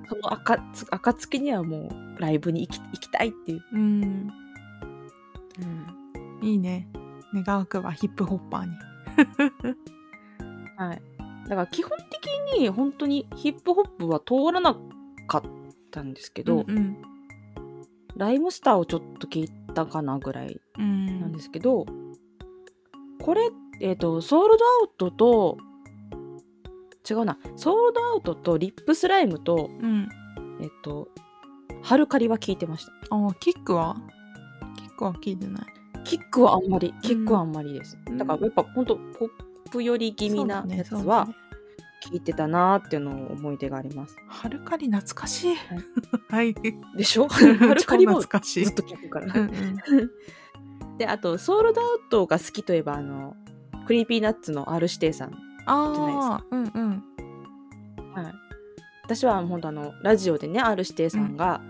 [0.08, 0.32] その
[0.90, 4.02] 暁にはもうライブに行き行きたいっていう、うん。
[4.02, 4.06] う
[6.42, 6.42] ん。
[6.42, 6.86] いいね。
[7.34, 8.72] 願わくばヒップホッパーに。
[10.76, 11.02] はい、
[11.44, 14.76] だから基本的に本当にヒップホップは通らな
[15.26, 15.42] かっ
[15.90, 17.00] たんですけど、うん。
[18.16, 21.20] ライムスターをちょっと聞いたかなぐらいうん。
[21.20, 21.86] なんですけど、
[23.20, 25.58] これ、えっとソールドアウトと
[27.08, 27.38] 違うな。
[27.56, 30.08] ソールドアウトとリップスライムとうん。
[30.60, 31.08] えっと
[31.82, 32.92] ハルカリは聞いてました。
[33.10, 33.96] あキックは？
[34.76, 35.66] キックは聞いてない。
[36.04, 38.18] キックはあんまりキックはあんまりです、うん。
[38.18, 39.28] だからやっぱ本当ポッ
[39.70, 41.34] プ寄り気味なやつはね
[42.02, 44.16] 聞いてたなーっていうのを思い出があります。
[44.26, 45.56] ハルカリ懐かしい。
[46.28, 46.54] はい。
[46.96, 47.28] でしょ？
[47.28, 48.64] ハルカリ超も懐かしい。
[48.64, 50.98] ずっと聞くから、うんうん。
[50.98, 53.36] であと SOUL'd OUT が好きといえばあの
[53.86, 55.32] Creepy Nuts の R 指定さん、
[55.66, 57.04] ああうんうん。
[58.14, 58.32] はい、
[59.04, 61.60] 私は本当あのラジオでね R 指定さんが、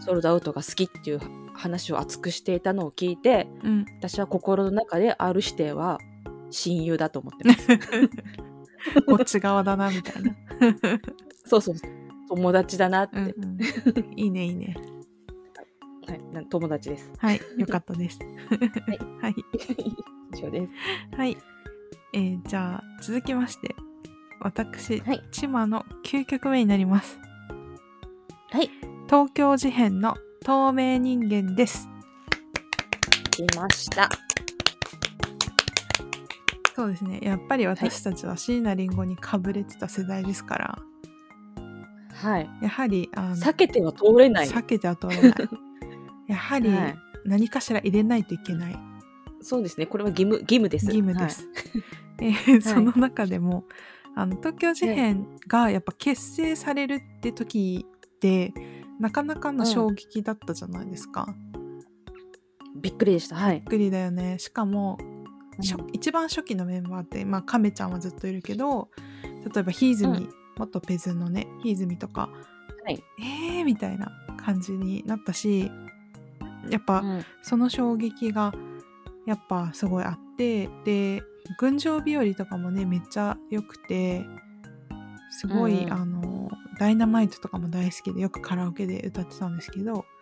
[0.00, 1.20] ソウルドアウトが好きっていう
[1.54, 3.84] 話を熱くしていたのを聞いてうん。
[3.98, 5.98] 私は心の中で R 指定は
[6.50, 7.68] 親友だと思ってます
[9.06, 10.34] こっち側だなみたいな
[11.44, 11.76] そうそう
[12.28, 13.58] 友達だなって、うんうん
[14.16, 14.76] いいねいいね
[16.06, 17.10] はい、な友達です。
[17.18, 18.18] はい、よかったです。
[18.18, 19.34] いはい。
[20.32, 21.16] 以上です。
[21.16, 21.36] はい。
[22.14, 23.76] えーじゃあ、続きまして、
[24.40, 25.22] 私、はい。
[25.32, 27.18] 千葉の9曲目になります。
[28.50, 28.70] はい。
[29.06, 31.90] 東京事変の透明人間です。
[33.30, 34.08] 来ました。
[36.78, 37.18] そうですね。
[37.22, 40.78] やっぱり私たちは椎名林檎にかぶれてた世代ですから、
[42.14, 42.48] はい。
[42.62, 44.48] やはり、あの避けては通れない。
[44.48, 45.34] 避けては通れない。
[46.28, 48.78] やはり、はい何かしら入れないといけない
[49.42, 49.86] そうですね。
[49.86, 50.86] これは義務、義務です。
[50.86, 51.48] 義務です。
[52.22, 53.64] えーその中でも、
[54.14, 58.54] あの東京事変がやっぱ結成されるって時って
[59.00, 61.22] なかなかの衝撃だったじゃないですか。
[61.22, 62.80] はい。
[62.80, 63.34] びっくりでした。
[63.34, 63.64] はいびっ。
[63.64, 64.38] くりだよね。
[64.38, 64.96] しかも、
[65.92, 68.88] 一番初期のメンバーって、まあ、亀ちゃんはずっといるけど
[69.52, 70.34] 例えばひ泉、うん。
[70.56, 72.30] 元ペズのねひ泉とか
[72.84, 73.02] はい。
[73.20, 75.70] えーみたいな感じになったし
[76.70, 77.24] やっぱ、うん。
[77.42, 78.52] その衝撃が
[79.26, 81.22] やっぱすごいあってで
[81.58, 84.24] 「群青日和」とかもねめっちゃ良くて
[85.30, 85.92] すごい、うんうん。
[85.92, 90.17] あの「ダイナマイト」とかも大好きでよくカラオケで歌ってたんですけど、うん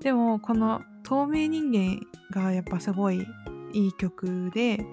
[0.00, 3.26] でもこの「透明人間」がやっぱすごい
[3.72, 4.84] いい曲で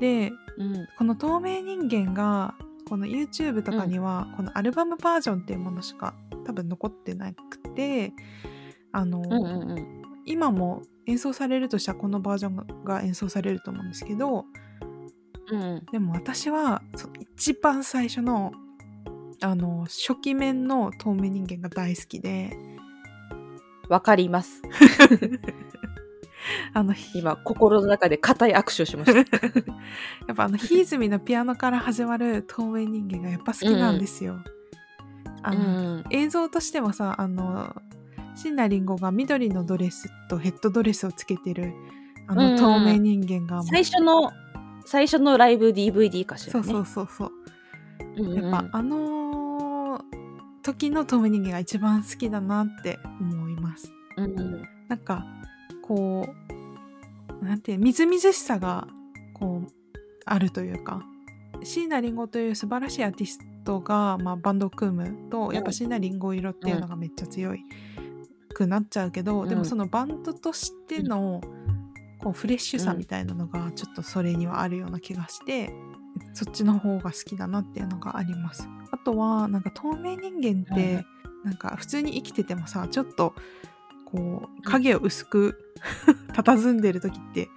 [0.00, 0.86] でうん。
[0.96, 2.54] この「透明人間」が
[2.88, 8.12] この YouTube とかにはこのアルバムバージョンっていうものしか多分残ってなくて
[8.92, 10.02] あの、うんうんうん。
[10.24, 14.46] 今も演奏されるとしたらこのバージョンが演奏されると思うんですけど
[15.50, 15.86] うんうん。
[15.92, 18.52] でも私はそ一番最初の
[19.40, 22.56] あの初期面の透明人間が大好きで
[23.88, 24.62] わかります。
[26.72, 29.18] あのひ今、心の中で固い握手をしました。
[30.26, 34.38] やっぱあのひ泉のピアノから始まる透明人間がやっぱ好きなんですよ。
[35.42, 35.60] あうの
[35.98, 37.74] ん映像としてもさあの
[38.34, 41.72] 椎名林檎が緑のドレスとヘッドドレスをつけてる
[42.26, 44.30] あうんうんの透明人間が最初の、
[44.84, 46.66] 最初のライブ DVD かしらね。
[46.66, 47.30] そうそうそうそう
[48.16, 49.17] うんうんうんやっぱあのー
[50.62, 53.92] 時の透明人間が一番好きだなって思います。
[54.16, 55.26] うんうんなんか
[55.82, 56.26] こ
[57.40, 58.88] うなんてみずみずしさが
[59.34, 59.72] こう
[60.24, 61.02] あるというか
[61.62, 67.60] 椎名林檎という素晴らしいアーティストが、まあ、バンドを組むとやっぱ椎名林檎色っていうのがめっちゃ強い
[68.54, 71.40] くなっちゃうけど、うんでもそのバンドとしての
[72.18, 75.70] こうフレッシュさみたいなのがちょっとそれにはあるような気がして、
[76.34, 78.68] そっちの方が好きだなっていうのがあります。
[78.90, 81.04] あとはなんか透明人間って、うん
[81.44, 83.34] なんか普通に生きててもさちょっと
[84.04, 85.74] こう影を薄く
[86.34, 87.48] 佇んでる時って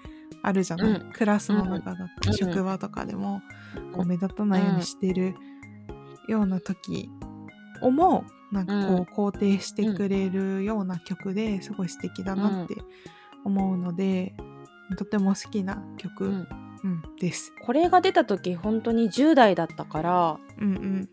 [0.43, 1.11] あるじゃない、うん。
[1.11, 2.33] クラスの中だったり、うん。
[2.33, 3.41] 職場とかでも
[3.93, 5.35] こう目立たないようにしてる
[6.27, 7.09] ような時
[7.81, 12.75] をもなんかこう肯定してくれるような曲ですごい素敵だなって
[13.43, 14.35] 思うので、
[14.97, 16.47] とても好きな曲、う
[16.83, 17.53] うんんです。
[17.65, 21.09] これが出た時本当に10代だったからうんうん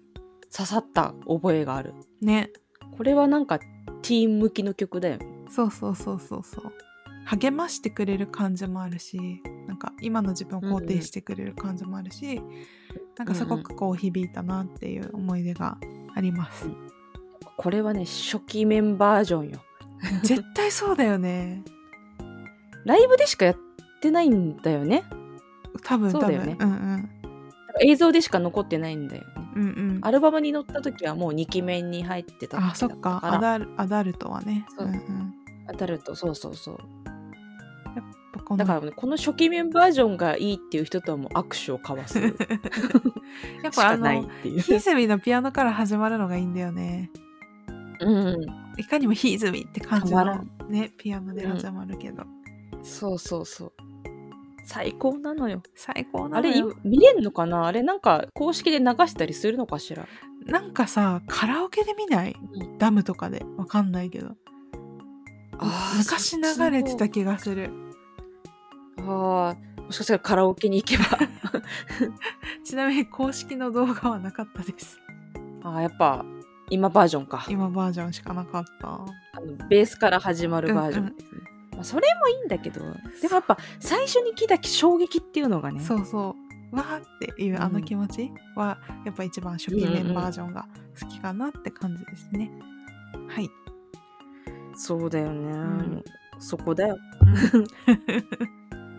[0.55, 1.95] 刺さった覚えがある。
[2.21, 2.51] ね。
[2.97, 5.27] これはなんかティーン向きの曲だよね。
[5.51, 6.73] そうそうそうそうそう。
[7.27, 12.41] 励ましてくれる感じもあるしなんか今の自分を肯定してくれる感じもあるし、
[13.19, 15.77] なんかすごくこう響いたなっていう思い出が
[16.15, 16.71] あります、
[17.59, 19.61] これはね初期メンバージョンよ。
[20.23, 21.63] 絶対そうだよね。
[22.87, 23.57] ライブでしかやっ
[24.01, 25.05] てないんだよね。
[25.85, 26.57] 多分そうだよね。
[26.59, 27.11] うんうん。
[27.83, 29.23] 映像でしか残ってないんだよ。
[29.23, 29.29] ね
[29.59, 29.99] うんうん。
[30.03, 33.21] アルバムに載った時はもう2期目に入ってたあそっか。
[33.23, 34.65] アダルアダルトはね。
[34.77, 34.87] そう。
[34.87, 35.35] うんうん。
[35.69, 36.79] 当たるとそうそうそう。
[37.97, 42.21] やっぱこのだからねこの初期メンバージョンがいいっていう人とはもう握手を交わす。
[42.21, 42.23] し
[43.63, 47.11] やっぱあのていずみのピアノから始まるのがいいんだよね。
[48.01, 48.47] うん。
[48.79, 52.23] いかにもひずみって感じのねピアノで始まるけど、
[52.83, 53.73] そうそうそう
[54.69, 55.63] 最高なのよ。
[55.75, 57.67] 最高なあれのよ今見れんのかな？
[57.67, 60.07] あれなんか公式で流したりするのかしら？
[60.47, 62.37] なんかさカラオケで見ない？
[62.53, 62.79] うん。
[62.79, 63.45] ダムとかで？
[63.57, 64.37] わかんないけど。
[65.97, 67.71] 昔流れてた気がする。
[68.99, 71.05] あーもしかしたらカラオケに行けば。
[72.63, 75.01] ちなみに公式の動画はなかったです。
[75.63, 76.27] あーやっぱ
[76.69, 77.47] 今バージョンか。
[77.49, 78.89] 今バージョンしかなかった。
[78.89, 79.07] あ
[79.41, 81.17] のベースから始まるバージョン。
[81.17, 81.41] ですね、
[81.79, 86.35] まあ、それもいいんだけどでもやっぱ最初に聞いた衝撃っていうのがねそうそ
[86.73, 86.77] う。
[86.77, 90.67] わーっていうあの気持ちはやっぱ一番初期面バージョンが
[91.01, 92.51] 好きかなって感じですね、
[93.27, 93.49] はい。
[94.77, 96.05] そうだよね、う
[96.41, 96.99] そこだよ。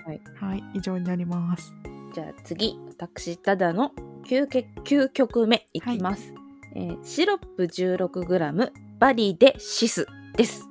[0.05, 0.21] はい。
[0.39, 1.73] はい以上になります。
[2.13, 3.91] じゃあ次私ただの
[4.23, 6.33] 9, け9曲目いきます、
[6.75, 10.07] えーシロップ 16g バリでシス
[10.37, 10.68] です。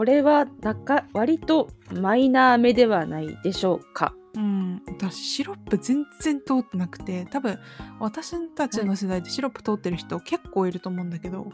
[0.00, 4.14] これはなんか割とマイナー目ではないでしょうか？
[4.34, 7.58] うん、私シロップ全然通ってなくて多分
[7.98, 11.48] 私たちの世代でシロップ通ってる人結構いると思うんだけど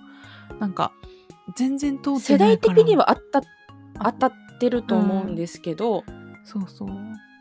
[0.61, 0.92] なんか
[1.57, 3.42] 全然通って世代ないから的にはあった
[4.01, 6.05] 当たってると思うんですけど、
[6.44, 6.88] そうそう。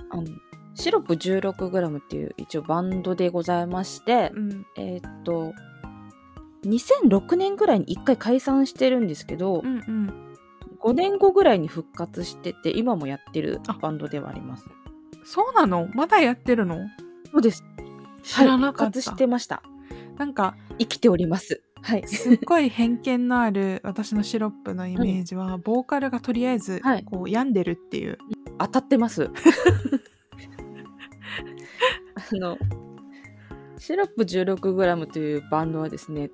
[0.10, 0.24] あの
[0.74, 4.66] シロップ 16g っていう一応バンドでございまして、うん。
[4.76, 5.54] えーっと
[6.64, 10.22] 2006年ぐらいに1回解散してるんですけど、うんうん
[10.86, 14.66] 5年後ぐらいに復活してて今もやってるあバンドではあります。
[15.26, 15.90] そうなの？
[15.96, 16.78] まだやってるの？
[17.32, 17.64] そうです。
[18.22, 19.64] 知らなかはい、った、復活してました。
[20.18, 21.64] なんか生きております。
[21.82, 22.08] はい。
[22.08, 28.20] すっごい偏見のある私のシロップのイメージは、ボーカルがとりあえずはいこう病んでるっていう、
[28.60, 29.32] 当たってます。
[32.16, 32.58] あの、
[33.80, 36.30] シロップ 16g というバンドはですね、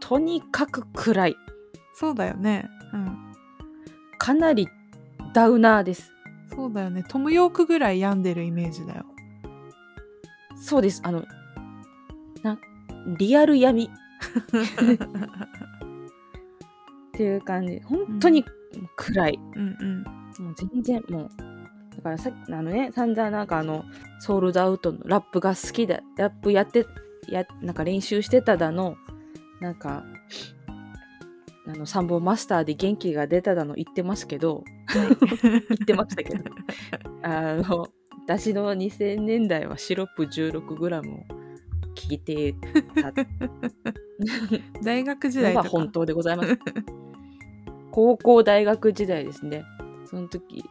[0.00, 1.36] とにかく暗い。
[1.94, 3.33] そうだよねうん
[4.24, 4.70] かなり
[5.34, 6.10] ダウナーです。
[6.54, 9.04] そうだよねトム・ヨークぐらい病んでるイメージだよ
[10.56, 11.02] そうです。
[11.04, 11.24] あの、
[12.42, 12.58] な
[13.18, 13.88] リアル闇っ
[17.12, 17.80] ていう感じ。
[17.84, 18.46] 本当に
[18.96, 19.38] 暗い。
[19.56, 20.02] うんうん
[20.42, 21.28] もう全然もう。
[21.96, 23.84] だからさっきあのね、散々なんかあの、
[24.20, 26.86] ソールドアウトのラップが好きだ、ラップやって、
[27.28, 28.96] や、なんか練習してただの、
[29.60, 30.02] なんか、
[31.66, 36.44] あの、3本マスターで元気が出ただの言ってますけど、言ってましたけど、
[37.22, 37.88] あの、
[38.26, 41.24] 私の2000年代はシロップ 16g を
[41.94, 42.54] 聞いて
[43.00, 43.12] た
[44.82, 46.58] 大学時の代とかが本当でございます。
[47.92, 49.64] 高校大学時代ですね。
[50.06, 50.64] その時。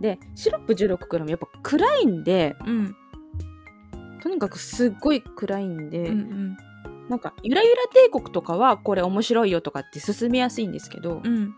[0.00, 2.96] で、シロップ 16g やっぱ暗いんで、うん
[4.22, 6.56] とにかくすっごい暗いんで、うんうん
[7.10, 11.52] なんか、ゆらゆら帝国とかはこれ面白いよとかって進めやすいんですけど、うん。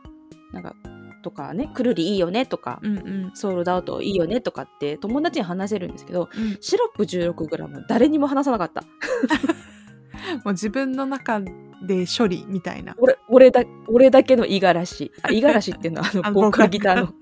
[0.51, 0.75] なんか、
[1.23, 3.31] とかね、くるりいいよねとか、うんうん。
[3.35, 6.57] ソールドアウトいいよねとかって友達に話せるんですけど、うん。
[6.63, 8.83] シロップ 16g は誰にも話さなかった。
[10.43, 12.97] もう自分の中で処理みたいな。
[12.99, 15.13] 俺俺だ俺だけの五十嵐。
[15.23, 17.13] あ五十嵐っていうのはあ あのボーカルギターの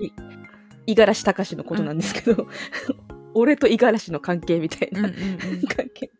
[0.00, 0.10] い
[0.88, 2.48] 五十嵐隆のことなんですけど、
[3.34, 5.16] 俺と五十嵐の関係みたいな、うんうんうん。
[5.68, 6.10] 関係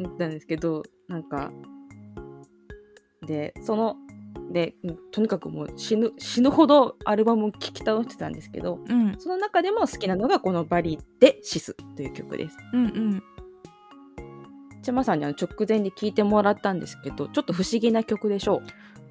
[0.00, 1.50] だったんですけどなんか
[3.26, 3.96] でその
[4.52, 9.16] でうんとにかくもう死ぬ死ぬほどアルバムを聴き倒してたんですけどうん。
[9.18, 12.56] その中でも好きなのがこの「バリでシス」という曲です。
[12.72, 13.22] うんうん。
[14.82, 18.62] ちゃまさんにあの直前に聴いてもらったんですけどちょっと不思議な曲でしょ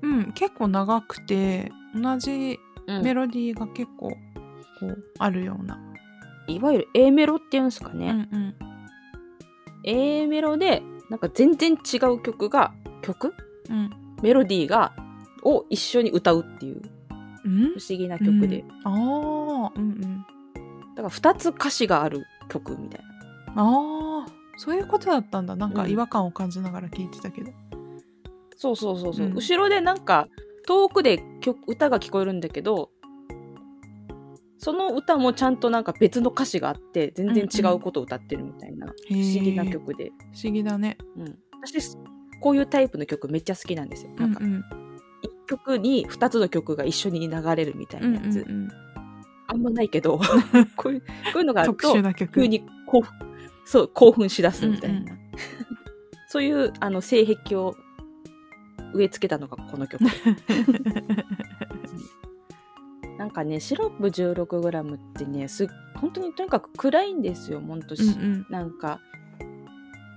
[0.02, 0.08] う。
[0.08, 3.04] ん結構長くて同じう、うん。
[3.04, 4.10] メロディーが結構
[4.80, 5.80] こうあるような、
[6.48, 8.56] いわゆる A メロっていうんですかうね、んうん
[9.86, 13.34] A メロでなんか全然違う曲が曲？
[13.70, 13.90] うん。
[14.22, 14.94] メロディーが
[15.44, 16.82] を一緒に歌うっていう。
[17.46, 17.74] うん？
[17.78, 18.72] 不思議な曲で、うん。
[18.88, 20.26] ああうんうん。
[20.96, 23.02] だから2つ歌詞がある曲みたい
[23.56, 23.64] な。
[23.64, 25.56] ああそういうことだったんだ。
[25.56, 25.92] なんかうん。
[25.92, 27.52] 違和感を感じながら聞いてたけど、
[28.58, 29.34] そうそうそうそう、うん。
[29.34, 30.28] 後ろでなんか
[30.66, 32.90] 遠くで曲歌が聞こえるんだけど
[34.66, 40.98] その歌もちゃんとなんか別の歌詞があって全然違うことを歌ってるみたいな不思議な曲で、不思議だね。
[41.16, 41.96] うん、私
[42.42, 44.12] こういうタイプの曲めっちゃ好きなんですよ。
[44.18, 44.54] なんかうん。
[44.54, 44.64] うん
[45.22, 48.44] 一曲に2つの曲が一緒に流れるみたいうんなやつ、
[49.46, 50.20] あんまないけど
[50.76, 51.06] こういうこ
[51.36, 53.14] ういうのがある特と急に興奮
[53.66, 55.12] そう興奮しだすみたいな、うんう
[56.28, 57.76] そういうあの性癖を
[58.96, 60.04] 植え付けたのがこの曲
[63.18, 68.46] なんかねシロップ 16g ってねす本当にとにかく暗いんですよ本当し、うんうん。
[68.50, 69.00] なんか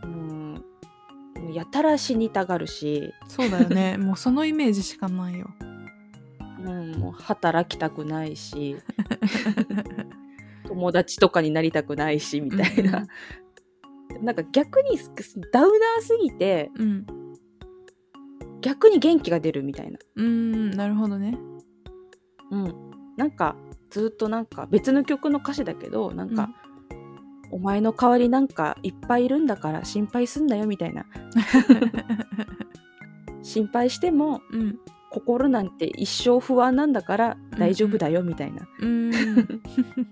[0.02, 0.64] うん
[1.40, 3.96] もうやたら死にたがるし、そうだよね。
[4.02, 5.48] もうそのイメージしかないよ。
[6.64, 8.76] うん、もう働きたくないし。
[10.66, 13.06] 友達とかになりたくないしみたいな、
[14.20, 14.98] なんか逆に
[15.50, 17.06] ダウナーすぎてうん。
[18.60, 21.38] 逆に元気が出るみたいな、うんなるほどね。
[22.50, 22.87] うん、
[23.18, 23.56] なんか
[23.90, 26.50] ずっとなんか別の曲の歌詞だけどなんか、
[27.50, 31.04] お前の代わりなんかいっぱいいるんだから心配すんなよみたいな。
[33.42, 34.78] 心配してもうん。
[35.10, 39.10] 心なんて一生不安なんだから大丈夫だよみたいな、うん。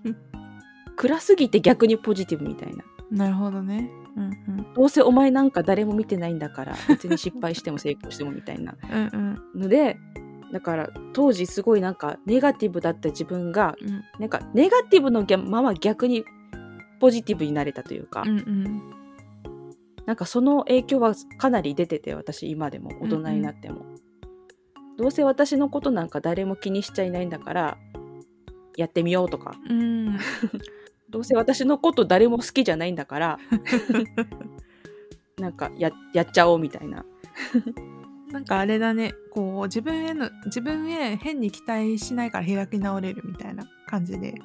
[0.97, 2.83] 暗すぎて逆にポジティブみたいな。
[3.11, 3.91] なるほどね。
[4.15, 4.73] うん。
[4.73, 9.61] どうせお前なんか誰も見てないんだから別に失敗しても成功してもみたいなうんうん。
[9.61, 9.99] ので
[10.51, 14.03] だから当時すごいなんかネガティブだった自分がうん。
[14.19, 16.25] なんかネガティブのまま逆に
[16.99, 18.81] ポジティブになれたというか、うんうん。
[20.05, 23.85] なんかその影響はかなり出てて私今でも大人になっても、
[24.97, 27.77] どうせ私のことなんか誰も気にしちゃいないんだから
[28.77, 29.55] やってみようとか。
[29.69, 30.17] うん。
[31.09, 33.39] どうせ私のこと誰も好きじゃないんだから
[35.39, 37.05] なんかややっちゃおうみたいな
[38.31, 39.13] なんかあれだね。
[39.31, 44.35] こう自分への自分へ変に期待しないから開き直れるみたいな感じで。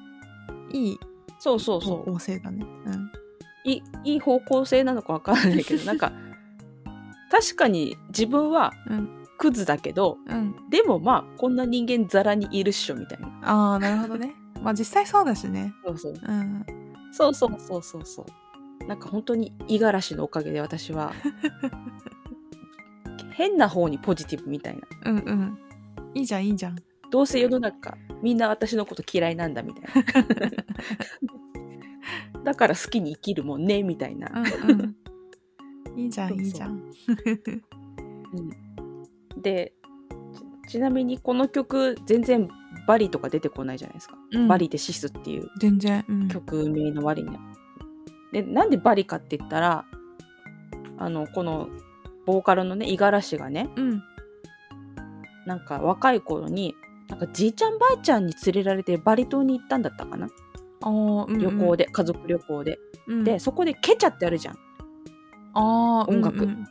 [0.72, 0.98] いい
[1.38, 2.12] そうそう方そう。
[2.12, 2.64] 向性だね。
[2.86, 3.10] うん。
[3.64, 6.12] いいいい方向性なのかわからないけど なんか
[7.30, 9.08] 確かに自分はうん。
[9.38, 10.54] クズだけどうん。
[10.70, 13.28] でもまあこんな人間ザラにいるっしょみたいな。
[13.42, 14.34] ああなるほどね。
[14.62, 15.74] まあ実際そうだしね。
[15.84, 16.12] そうそう。
[16.12, 16.64] うん。
[17.10, 18.24] そうそうそうそうそ
[18.82, 18.86] う。
[18.86, 21.12] なんか本当に五十嵐のおかげで私は
[23.32, 24.82] 変な方にポジティブみたいな。
[25.10, 25.58] うんうん。
[26.14, 26.76] いいじゃんいいじゃん。
[27.10, 29.82] どうせ世の中みんな私のこと嫌いなんだみたい
[32.34, 32.42] な。
[32.44, 34.96] だから好きに生きるもんねみたいな、うんうん。
[36.00, 36.46] いいじゃんそうそう。
[36.46, 36.90] いいじゃん。
[39.40, 39.72] で
[40.66, 42.48] ちちなみにこの曲全然
[42.86, 44.48] バリとか出てこないじゃないですか、うん。
[44.48, 45.48] バリでシスっていう。
[45.60, 46.28] 全然うん。
[46.28, 47.40] 曲名の割には。
[48.32, 49.84] でなんでバリかって言ったら
[50.98, 51.68] あのこの
[52.26, 54.02] ボーカルのね五十嵐がねうん。
[55.46, 56.74] なんか若い頃に
[57.08, 60.28] なんかじいちゃんばあちゃんに連れられてバリ島に行ったんだったかな、
[60.86, 61.38] うんうん。
[61.38, 63.24] 旅行で家族旅行で、うん。
[63.24, 64.56] でそこでケチャってあるじゃん。
[65.54, 66.50] あー音楽うん。
[66.50, 66.66] うん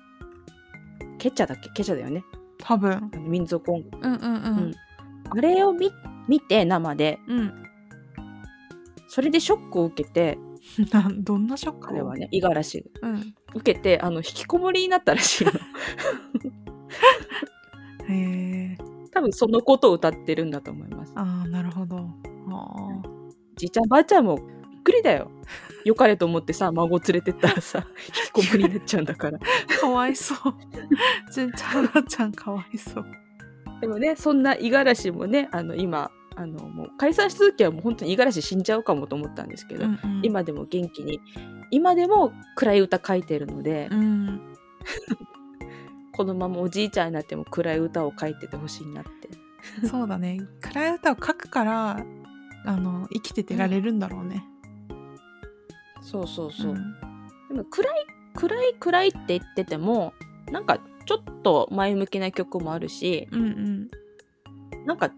[1.20, 1.70] ケチャだっけ？
[1.70, 2.24] ケチャだよね。
[2.58, 3.12] 多分。
[3.28, 4.08] 民族音楽。
[4.08, 4.22] うんうん。
[4.24, 4.38] う
[4.70, 4.74] ん。
[5.30, 5.92] あれを見
[6.28, 7.20] 見て生で。
[7.28, 7.64] うん。
[9.08, 10.40] それでショックを受けて
[10.92, 13.36] なんどんなショック彼はね五十嵐うん。
[13.56, 15.52] 受けてあの引きこもりになったらしいの。
[18.08, 18.78] へえ。
[19.12, 21.14] 多分そのことを歌ってるんだと思います。
[21.16, 21.98] ああなるほど。
[22.50, 22.76] あ
[23.56, 24.48] じいちゃんばあちゃんもびっ
[24.84, 25.32] くりだよ。
[25.84, 29.40] よかれと思ってさ孫連れてったらさ 引きこもりになっちゃうんだから。
[29.40, 30.38] ーかわいそう。
[31.32, 33.06] じんちゃんばあちゃんかわいそう。
[33.82, 40.22] でもねそんな五十嵐もねあの今あのもう解散した時はもう本当に五十嵐死んじゃうかもと思ったんですけど、うんうん。
[40.24, 41.20] 今でも元気に
[41.72, 44.42] 今でも暗い歌書いてるので、うん。
[46.14, 49.88] このままおじいちゃんになっても暗い歌を書いててほしいなって。
[49.88, 50.40] そうだね。
[50.62, 52.06] 暗い歌を書くから
[52.66, 54.44] あの生きててられるんだろうね、
[56.02, 56.96] そうそうそう、ん。
[57.50, 58.06] でも暗い
[58.36, 60.14] 暗い暗いって言ってても
[60.52, 64.86] なんかちょっと前向きな曲もあるしうんうん。
[64.86, 65.12] なんか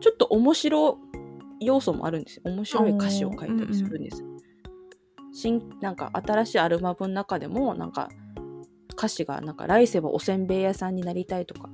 [0.00, 0.98] ちょっと面白
[1.60, 2.42] い要素もあるんですよ。
[2.46, 4.24] 面白い歌詞を書いたりするんです、
[5.32, 8.08] 新なんか新しいアルバムの中でもなんか
[8.92, 11.68] 歌詞がなんか来世はおせんべい屋さんになりたいとか。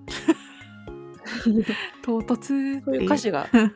[2.03, 3.73] 唐突そういう歌詞が、うん。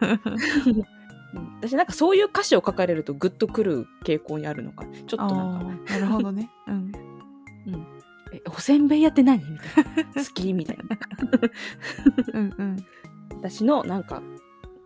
[1.61, 4.85] 私なんかそういう歌詞を書かれるとグッとくる傾向にあるのか。
[5.07, 5.93] ちょっとなんか。
[5.93, 6.51] なるほどね。
[6.69, 6.93] うん。
[8.33, 9.39] えおせんべい屋って何？
[9.39, 9.85] みたい
[10.15, 10.25] な。
[10.25, 10.53] 好き？
[10.53, 10.85] みたいな。
[12.35, 12.77] うんうん。
[13.37, 14.23] 私のなんか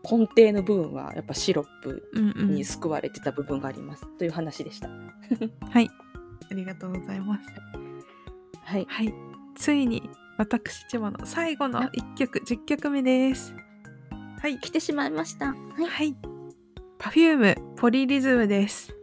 [0.09, 2.55] 根底の部分はやっぱシロップうんうん。
[2.55, 4.89] に救われてた部分があります、という話でした。
[4.89, 5.91] はい。
[6.51, 7.49] ありがとうございます。
[8.63, 8.87] はい。
[8.89, 9.15] はい。
[9.57, 10.03] ついに
[10.37, 13.55] 私千葉の最後の1曲10曲目です。
[14.41, 14.59] はい。
[14.59, 15.47] 来てしまいました。
[15.47, 15.87] はい。
[15.87, 16.17] はい。
[16.99, 18.95] Perfume ポリリズムです。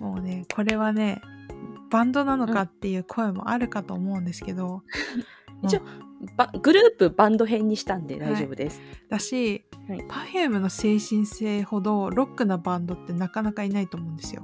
[0.00, 1.20] もうねこれはね
[1.90, 4.82] バンドなのかっていう声もあるかと思うんですけど、
[5.64, 5.86] 一応ば
[6.62, 9.98] グループバンド編にしたんで大丈夫です、だし、はい。
[10.00, 14.42] Perfume の精神性ほどロックなバンドってなかなかいないと思うんですよ。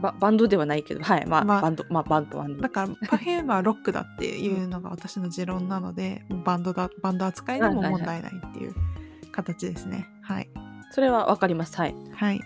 [0.00, 1.26] ばバンドではないけどはい。
[1.26, 8.74] まあ、まあバンドまあバンドバンドだから Perfume はロックだっていうのが私の持論なのでバンドだバンド扱いでも問題ないっていう
[9.32, 10.08] 形ですね。
[10.22, 10.50] はい。
[10.92, 11.76] それはわかります。
[11.76, 11.94] はい。
[12.12, 12.40] はい。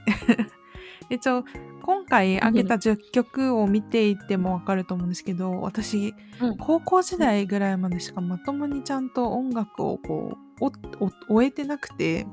[1.11, 1.45] 一応
[1.83, 6.57] 今回挙げた10曲を見ていてもわかると思うんですけど私うん。
[6.59, 10.73] 高校時代ぐらいまでしかまともにちゃんと音楽をこうお
[11.05, 12.27] お終えてなくて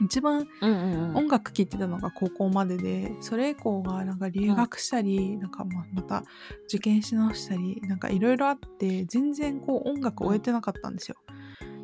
[0.00, 1.16] 一番うんうんうん。
[1.16, 6.22] 音楽聴いてたのが高校まででそれ以降がなんか留学したり、なんかままた
[6.68, 11.16] 受験し直したりなんかいろいろあって全然こう音楽終えてなかったんですよ。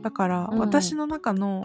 [0.02, 0.58] だからうん。
[0.58, 1.64] 私の中の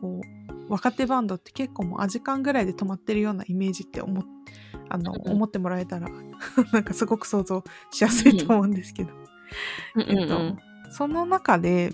[0.00, 0.33] こう
[0.68, 4.24] 若手バンドって結構もうアジカンぐらいで止まってるようなイメージって思っ
[4.88, 5.36] あの、うんうん。
[5.36, 6.08] 思ってもらえたら
[6.72, 9.12] なんかすごく想像しやすいと思うんですけど、
[9.94, 10.18] うんうん。
[10.18, 10.58] えっとうん。
[10.90, 11.92] その中で、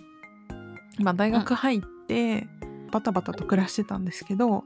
[0.98, 2.46] まあ、大学入って
[2.90, 4.64] バタバタと暮らしてたんですけど、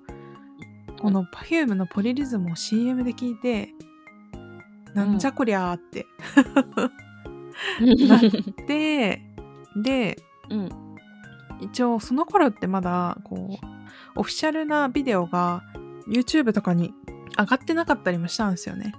[1.01, 3.71] この Perfume のポリリズムを CM で聞いて、
[4.95, 6.07] なんじゃこりゃーって。
[8.67, 9.23] で、
[9.77, 10.17] で、
[10.51, 10.69] うん。
[11.61, 13.74] 一応その頃ってまだこう
[14.17, 15.63] オフィシャルなビデオが
[16.09, 16.93] YouTube とかに
[17.39, 18.95] 上がってなかったりもしたんですよね。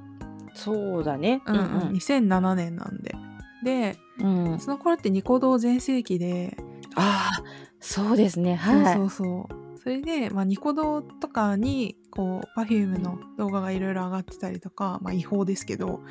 [0.53, 1.41] そうだね。
[1.45, 3.15] うんうん、2007年なんで。
[3.63, 4.51] で、うん。
[4.53, 6.57] うんその頃ってニコ動全盛期で、
[6.95, 7.43] ああ、
[7.79, 8.55] そうですね。
[8.55, 8.95] はい。
[8.95, 9.65] そうそうそう。
[9.85, 16.01] それで、まあ、ニコ動とかに、こう、Perfume の動画がいろいろ上がってたりとか、まあ、違法ですけど、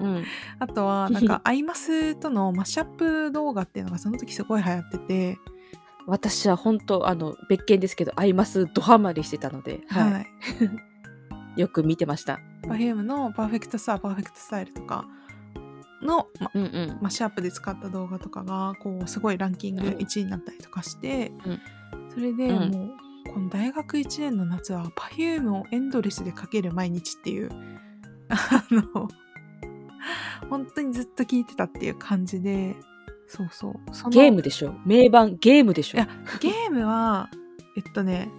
[0.00, 0.24] うん。
[0.60, 5.38] あとは、なんか、アイマスとのマッシュアップ動画っていうのがその時すごい流行ってて、
[6.06, 10.12] 私は本当あの別件ですけど、アイマスドハマりしてたので、はい。
[10.12, 10.26] はい。
[11.60, 12.40] よく見てました。
[12.62, 15.06] Perfume のパーフェクトスター、パーフェクトスタイルとか
[16.02, 16.98] の、まうんうん。
[17.00, 21.60] マッシュアップで使った動画とかがこうすごいランキングうん1位になったりとかして、うん
[22.12, 22.90] それでうんもう
[23.32, 27.50] この大学1年の夏は Perfume をエンドレスでかける毎日っていう
[28.28, 29.08] あの
[30.48, 32.76] 本当にずっと聴いてたっていう感じで
[33.26, 33.74] そうそう。
[33.92, 34.74] そのゲームでしょ？
[34.84, 35.98] 名盤ゲームでしょ？
[35.98, 36.08] いや
[36.40, 37.30] ゲームは
[37.76, 38.30] えっとね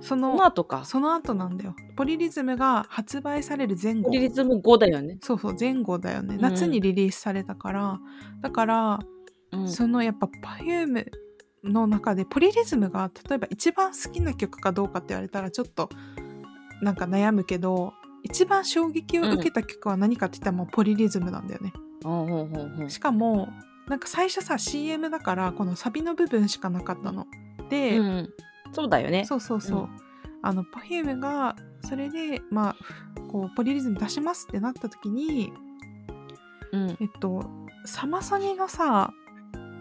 [0.00, 0.84] そそのの後か。
[0.84, 1.74] その後なんだよ。
[1.96, 4.04] ポリリズムが発売される前後。
[4.04, 5.18] ポリリズム5だよね。
[5.22, 6.34] そうそう前後だよね。
[6.34, 8.00] うん夏にリリースされたから、
[8.42, 8.98] だから
[9.52, 9.68] うん。
[9.68, 11.06] そのやっぱ Perfume
[11.62, 15.88] の中でポリリズムが例えば一番好きな曲かどうかって言われたらちょっと
[16.82, 21.72] なんか悩むけど一番衝撃を受けた曲は何かって言ったらもうポリリズムなんだよね、
[22.02, 23.48] ほうほうほうほうしかも
[23.88, 27.26] なんか最初さ CM だからこのサビの部分しかなかったの
[27.68, 28.30] で、うん。
[28.72, 29.24] そうだよね。
[29.24, 29.88] そうそうそう、うん
[30.46, 31.56] あの Perfume が
[31.88, 35.54] それでまあこうポリリズム出しますってなった時に
[36.74, 36.96] うん。
[37.00, 37.44] えっと、
[37.86, 39.12] サマソニのさ、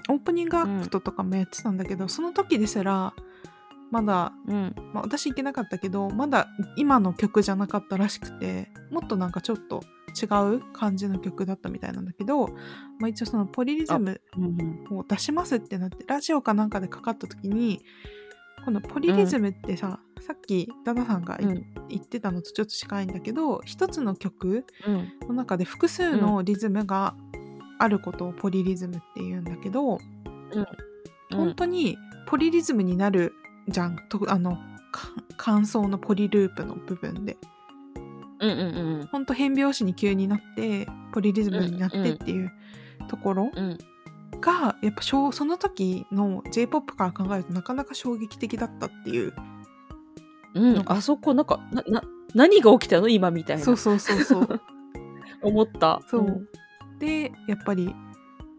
[0.09, 3.13] オープニングアクトとかもやってたんだけど、その時ですら、
[3.89, 4.75] まだ、うん。
[4.93, 6.47] まあ、私行けなかったけど、まだ
[6.77, 9.81] 今の曲じゃなかったらしくて、もっとなんかちょっと
[10.19, 12.47] 違う感じの曲だったみたいなんだけど、
[12.99, 17.81] まあ、一応そのポリリズムうんを出しますってなって、ラジオかなんかでかかった時に、
[18.65, 21.65] このポリリズムってさ、さっきダダさんが言うん。
[21.89, 25.27] 言ってたのとちょっと近いんだけど、一つの曲うん。
[25.27, 27.15] の中で複数のリズムが
[27.79, 29.99] あることをポリリズムって言うんだけど、
[31.31, 31.97] 本当に
[32.27, 33.33] ポリリズムになる
[33.67, 34.57] じゃんとあの
[34.91, 37.37] か感想のポリループの部分で
[38.47, 42.51] うんうんうん本当変拍子に急になってポリリズムになってっていう
[43.07, 43.77] ところうん。
[44.41, 49.33] がやっぱしょうその時の j p o p から考えるとなかなか衝撃的だったっていう
[50.55, 50.75] うん。
[50.75, 50.83] うん。
[50.85, 53.07] あそこ、なんか、な、な、何が起きたの？
[53.07, 53.63] 今みたいな。
[53.63, 54.61] そうそうそうそう
[55.41, 56.01] 思った。
[56.07, 56.47] そう、
[56.99, 57.93] でやっぱり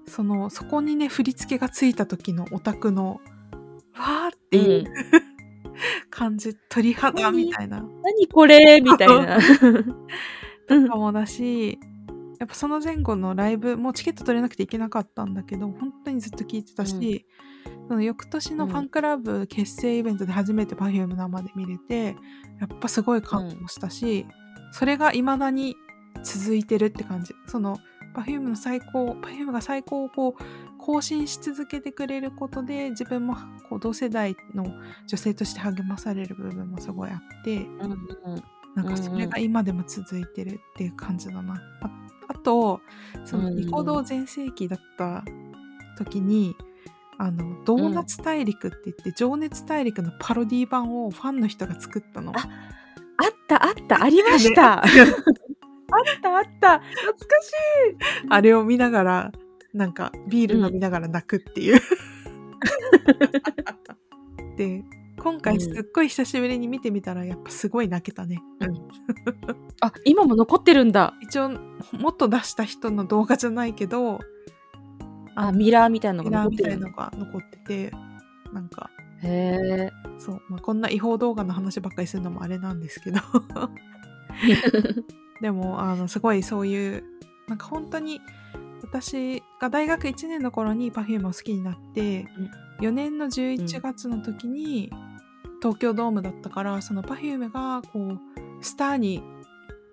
[0.07, 3.21] そのそこにね振り付けがついた時のオタクの
[3.95, 5.34] わーってうん。
[5.75, 7.85] いう、感じ鳥肌みたいな。
[8.03, 8.81] 何これ？
[8.81, 9.39] みたいな。
[10.69, 10.89] うん。
[10.89, 11.79] かもだし
[12.41, 17.27] やっぱその前後のライブもうチケット取れなくて行けなかったんだけど本当にずっと聴いてたし、
[17.89, 22.17] その翌年のファンクラブ結成イベントで初めて Perfume 生で見れて
[22.61, 24.27] やっぱすごい感動したし、
[24.73, 25.77] それが未だに
[26.23, 27.35] 続いてるって感じ。
[27.47, 27.79] その
[28.15, 30.43] Perfume の最高 Perfume が最高をこう
[30.85, 33.37] 更新し続けてくれることで自分も
[33.71, 34.67] こう同世代の
[35.07, 37.95] 女性として励まされる部分もすごいあって、うんう
[38.37, 41.55] んなんかそれが今でも続いてるっていう感じだな。
[41.81, 41.91] あ
[42.27, 42.81] あと
[43.25, 45.23] そのうんニコ動全盛期だった
[45.97, 46.57] 時に、
[47.17, 52.33] あのドーナツ大陸って言って、情熱大陸のパロディ版をファンの人が作ったの。
[52.37, 54.83] ああったあったありました。
[54.83, 54.87] あっ
[56.21, 58.27] たあった懐かしい。
[58.29, 59.33] あれを見ながら
[59.75, 61.81] なんかビール飲みながら泣くっていう。
[64.57, 64.85] で
[65.19, 68.43] 今回すっごい久しぶりに見てみたらやっぱすごい泣けたね。
[69.81, 71.15] あ今も残ってるんだ。
[71.23, 71.51] 一応
[71.93, 74.21] もっと出した人の動画じゃないけど
[75.35, 77.97] あミラーみたいなのミラーみが残ってるたいのが残ってて
[78.53, 78.91] なんか
[79.23, 79.93] へえ。
[80.19, 83.21] そう、まあ、こんな違法動画の話ばっかりするのもあれなんですけど
[85.41, 87.05] でもあのすごいそういう
[87.49, 88.21] なんか本当に
[88.83, 92.27] 私が大学1年の頃に Perfume を好きになって、
[92.81, 94.91] 4年の11月の時に
[95.63, 98.19] 東京ドームだったからその Perfume がこう
[98.61, 99.23] スターに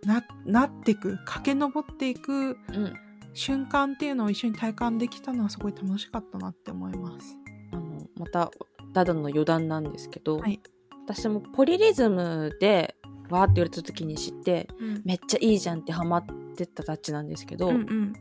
[0.04, 2.94] ななっていく駆け上っていくうん。
[3.34, 7.38] 瞬間っていうのを一緒に体感できたのはすごい楽しかったなって思います。
[7.72, 8.52] あのまた
[8.92, 10.60] ダダの余談なんですけど、はい。
[11.08, 12.98] 私もポリリズムで
[13.30, 15.02] わーって言われた時に知ってうん。
[15.06, 16.26] めっちゃいいじゃんってハマっ
[16.58, 18.14] てたたちなんですけど、うんうん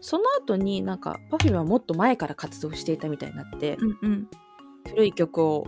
[0.00, 4.28] その後になんか Perfume はもっと前から活動していたみたいになって、うんうん。
[4.88, 5.66] 古い曲を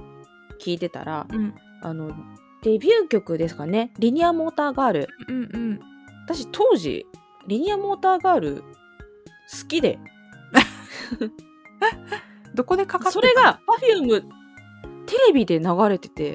[0.58, 1.54] 聴いてたらうん。
[1.82, 2.12] あの
[2.62, 3.92] デビュー曲ですかね。
[3.98, 5.08] リニアモーターガール。
[5.28, 5.80] うんうん
[6.24, 7.06] 私当時
[7.48, 8.62] リニアモーターガール好
[9.68, 9.98] きで。
[12.54, 14.22] どこでかかってたそれが Perfume
[15.06, 16.34] テレビで流れてて。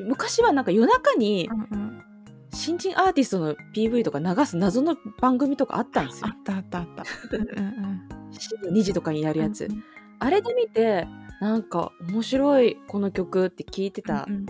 [0.00, 2.02] 昔はなんか夜中にうんうん
[2.52, 6.42] 新人アーティストの PV とか流す謎の番組とかあったんですよあっ。
[6.42, 7.04] たあったあった。
[7.36, 9.46] うんうん深夜2時とかにやるうん。
[9.46, 9.64] やつ。
[9.64, 9.82] うん
[10.24, 11.08] あれで見て、
[11.40, 14.46] なんか面白いこの曲って聞いてたうんん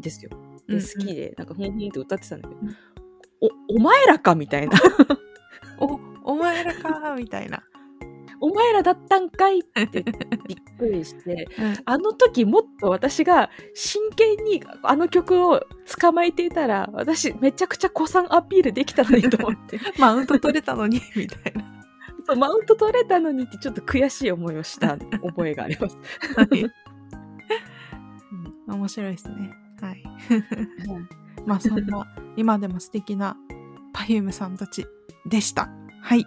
[0.00, 0.30] ですよ。
[0.68, 2.76] うんで、好きで、なんかふんふんって歌ってたんだけど、うん
[3.40, 4.78] お、お前らかみたいな。
[5.80, 5.98] お
[6.32, 7.64] お前らかみたいな。
[8.40, 10.02] お前らだったんかいって
[10.46, 15.60] びっくりして、うんあの時もっと私が真剣にあの曲を
[16.00, 21.64] 捕まえていたら、私めちゃくちゃ古参アピールできたのにと思って、 マウント取れたのに みたいな。
[22.26, 25.96] そうマウント取れたのにってちょっと悔しい思いをした覚えがあります。
[26.36, 26.70] はい
[28.66, 29.54] 面白いですね。
[29.80, 30.02] はい。
[31.46, 32.06] まあそんな
[32.36, 33.36] 今でも素敵な
[33.94, 34.86] Perfume さんたち
[35.24, 35.70] でした。
[36.02, 36.24] はい。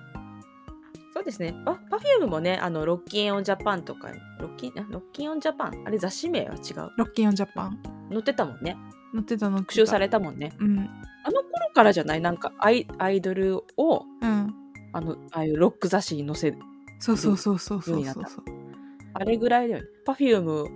[1.20, 1.54] そうですね。
[1.66, 4.08] パ Perfume もね、あの、 ROCKIN'ON JAPAN とか、
[4.40, 5.84] ロッキン、あ ROCKIN'ON JAPAN？
[5.86, 6.92] あれ雑誌名は違う。
[6.98, 7.78] ROCKIN'ON JAPAN
[8.10, 8.78] 載ってたもんね。
[9.14, 10.54] 載ってたの特集されたもんね。
[10.60, 10.80] うん
[11.26, 12.22] あの頃からじゃない？
[12.22, 14.56] なんかアイアイドルを、うん
[14.94, 16.58] あの、ああいうロック雑誌に載せる。
[17.00, 18.44] そうそうそうそうそうそうそう
[19.14, 19.88] あれぐらいだよね。
[20.06, 20.70] Perfume、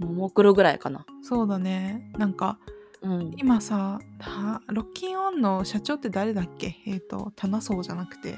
[0.00, 1.04] ももクロぐらいかな。
[1.22, 2.58] そうだねなんか
[3.02, 3.34] うん。
[3.36, 6.76] 今さはロッキンオンの社長って誰だっけ？
[6.86, 8.36] えっ、と棚荘じゃなくて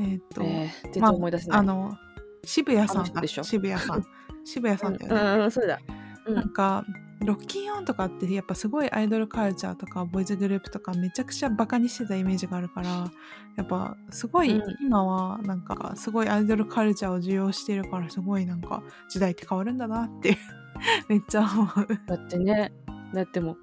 [0.00, 1.58] えっ、と、えー、まあ思い出せない。
[1.60, 1.96] あの
[2.44, 4.04] 渋谷さんだ渋谷さん
[4.44, 5.80] 渋谷さんだよね、うん、うん、そうだ。
[6.26, 6.34] うん。
[6.34, 6.84] なんか
[7.24, 13.10] ロッキンオンとかってやっぱすごいアイドルカルチャーとかボーイズグループとかめちゃくちゃバカにしてたイメージがあるから
[13.56, 20.36] やっぱすごいうん今はなんかすごいアイドルカルチャーを受容してるからすごいなんか時代って変わるんだなって
[21.08, 21.66] めっちゃ思う。
[22.06, 22.72] だってね、
[23.14, 23.56] だってもう、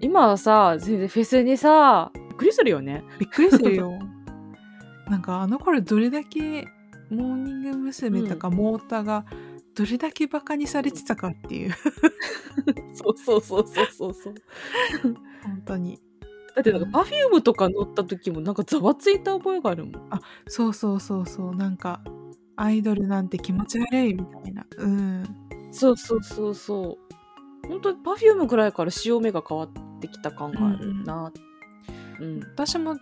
[0.00, 3.04] 今はさ、全然フェスにさ、びっくりするよね。
[3.18, 3.98] びっくりするよ。
[5.08, 6.68] なんかあの頃どれだけ
[7.10, 8.22] モーニング娘。
[8.28, 9.24] とかモーターが
[9.74, 11.74] どれだけバカにされてたかっていう
[12.94, 14.34] そうそうそうそうそうそう。
[15.42, 16.00] 本当に
[16.54, 20.10] だってなんか Perfume とか載った時もなんかざわついた覚えがあるもん。
[20.48, 22.02] そうそうそうそうなんか
[22.56, 25.24] アイドルなんて気持ち悪いみたいなうん
[25.70, 26.98] そうそうそうそ
[27.62, 27.68] う。
[27.68, 31.32] 本当にパフュームぐらいから潮目が変わってきた感があるな。
[32.20, 32.40] うん。
[32.40, 32.96] 私も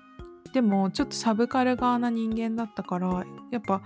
[0.53, 3.83] でもちょっとサブカル側な人間だったからやっぱ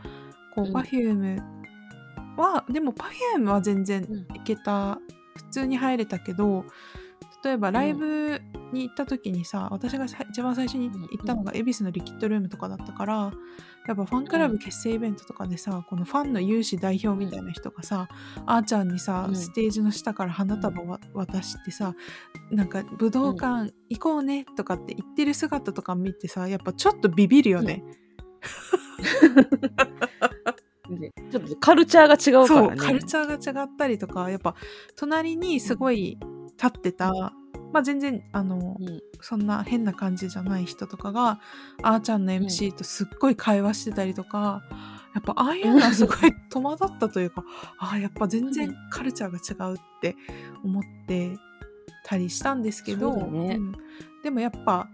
[0.55, 0.77] こううん。
[0.77, 1.43] Perfume
[2.37, 4.37] は、でも Perfume は全然うん。
[4.37, 4.99] いけた、
[5.37, 6.65] 普通に入れたけど
[7.45, 8.41] 例えばライブ
[8.73, 13.33] に行った時にさ、私がさ一番最初に行ったのが恵比寿のリキッドルームとかだったから
[13.87, 18.09] やっぱファンクラブ結成イベントとかでさ、このファンの有志代表みたいな人がさ、
[18.47, 19.37] あーちゃんにさ、うん。
[19.37, 21.95] ステージの下から花束わ渡してさ
[22.51, 27.83] なんか武道館行こうねとかって言ってる姿とか見てさやっぱちょっとビビるよね、
[30.91, 32.81] でちょっとカルチャーが違うかそうらね。
[32.83, 34.55] カルチャーが違ったりとかやっぱ
[34.97, 36.19] 隣にすごい
[36.63, 37.33] 立ってた、
[37.73, 39.01] まあ全然あの、うん。
[39.23, 41.41] そんな変な感じじゃない人とかが
[41.83, 44.63] あーちゃんの MC とすっごい会話してたりとか、
[45.15, 47.45] やっぱああいうのはすごい戸惑ったというか
[47.79, 50.17] ああやっぱ全然カルチャーが違うって
[50.65, 51.37] 思って
[52.05, 53.73] たりしたんですけど、そうん。
[54.23, 54.89] でもやっぱ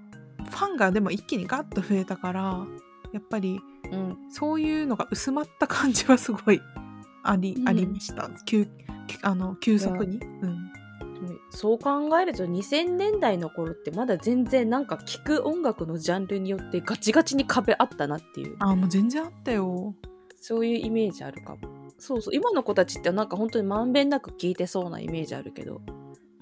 [0.51, 2.67] ファンがでも一気にガッと増えたから
[3.13, 3.61] やっぱり
[3.93, 4.17] うん。
[4.31, 6.61] そういうのが薄まった感じはすごい
[7.23, 7.69] あり,、うん。
[7.69, 8.29] ありました。
[8.45, 8.67] 急
[9.23, 10.73] あの急速に、うん、
[11.51, 18.57] そう考えると2000年代の頃ってまだ全然なんか聴く音楽のジャンルによってガチガチに壁あったなっていう。
[18.61, 19.95] あもう全然あったよ。
[20.41, 21.59] そういうイメージあるかも。
[21.99, 25.81] そうそう今の子たちってなんか本当にまんべんなく聴いてそうなイメージあるけど。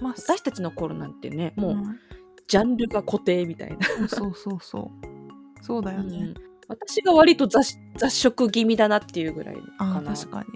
[0.00, 1.98] まあ私たちの頃なんてねもううん。
[2.46, 5.64] ジャンルが固定みたいな、そうそうそう。
[5.64, 6.34] そうだよね、うん。
[6.68, 10.12] 私が割と雑雑食気味だなっていうぐらいあかな。
[10.12, 10.46] ー確かに。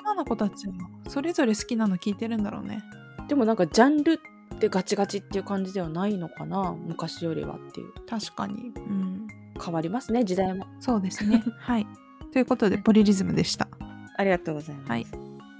[0.00, 0.74] 今の子たちは
[1.08, 2.82] それぞれ好きなの聞いてるんだろうね
[3.30, 4.20] でもなんかジャンル
[4.54, 9.28] ってガチガチっていう感じではないのかな昔よりはっていう確かにうん
[9.62, 11.86] 変わりますね時代もそうですね はい
[12.32, 13.68] ということでポリリズムでした
[14.16, 14.90] ありがとうございます。
[14.90, 15.06] はい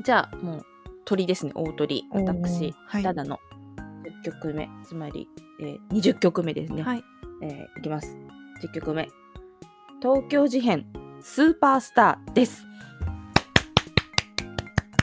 [0.02, 0.66] じゃあ、もう、
[1.04, 2.06] 鳥ですね、大鳥。
[2.10, 3.38] 私、はいただの
[4.24, 5.28] 10曲目、つまり、
[5.60, 6.82] えー20曲目ですね。
[6.82, 7.04] はい
[7.42, 8.16] えーいきます。
[8.62, 9.10] 10曲目。
[10.00, 10.86] 東京事変、
[11.20, 12.64] スーパースターです。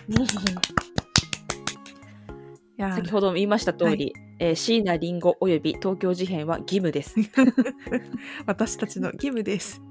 [2.78, 7.16] 先ほども言いました通り、えー椎名林檎および東京事変は義務です。
[8.46, 9.82] 私たちの義務です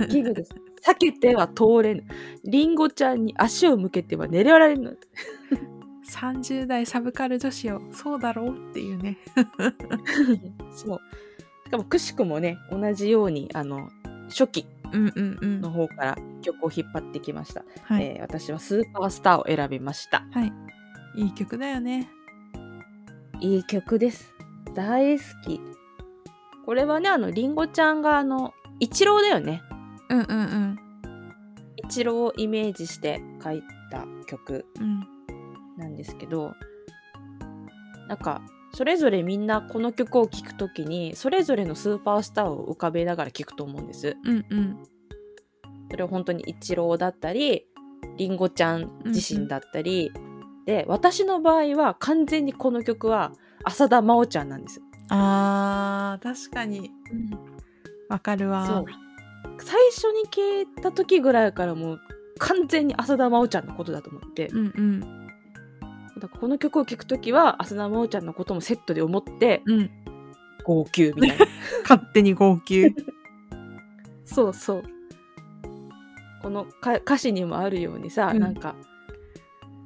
[0.00, 0.54] 義務です。
[0.86, 2.04] 避けては通れぬ。
[2.44, 4.98] 林檎ちゃんに足を向けては寝られぬ。
[6.08, 9.18] 30代サブカル女子よそうだろうっていうね
[10.72, 11.00] そう。
[11.66, 13.90] しかもくしくもね、同じように、あの、
[14.28, 17.64] 初期の方から曲を引っ張ってきました。
[18.20, 20.26] 私はスーパースターを選びました。
[20.32, 20.52] はい
[21.16, 22.08] いい曲だよね
[23.40, 24.32] いい曲です。
[24.74, 25.60] 大好き。
[26.66, 29.62] これはね、あの、りんごちゃんが、あの、イチローだよね。
[30.10, 30.78] うんうんうん
[31.76, 35.00] イチローをイメージして書いた曲うん
[35.76, 36.54] なんですけど、
[38.06, 38.42] なんか、
[38.74, 44.16] それぞれみんなこの曲を聴くときに、それぞれのスーパースターを浮かべながら聴くと思うんです。
[44.24, 44.78] うんうん
[45.90, 47.66] それは本当にイチローだったり、
[48.16, 50.12] りんごちゃん自身だったり、
[50.66, 53.32] で、私の場合は完全にこの曲は
[53.64, 54.80] 浅田真央ちゃんなんです。
[55.08, 56.90] あー確かに。
[58.08, 58.66] わかるわ。
[58.66, 58.84] そう。
[59.58, 62.00] 最初に聞いた時ぐらいからもう
[62.38, 65.00] 完全に浅田真央ちゃんのことだと思って、うんうん。
[66.20, 69.90] だからこの曲を聴く時は浅田真央ちゃんのこともセットで思ってうん。
[70.64, 71.46] 号泣みたいな。
[71.82, 72.94] 勝手に号泣。
[74.24, 74.82] そうそう。
[76.42, 78.38] このか歌詞にもあるようにさ、うん。
[78.38, 78.74] なんか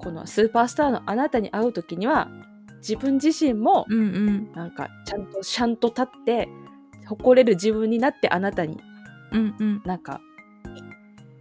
[0.05, 2.31] このスーパースターのあなたに会う時には
[2.79, 4.53] 自分自身もうんうん。
[4.53, 6.49] なんかちゃんとちゃんと立って
[7.07, 8.79] 誇れる自分になってあなたに
[9.33, 9.83] うんうん。
[9.85, 10.21] なんか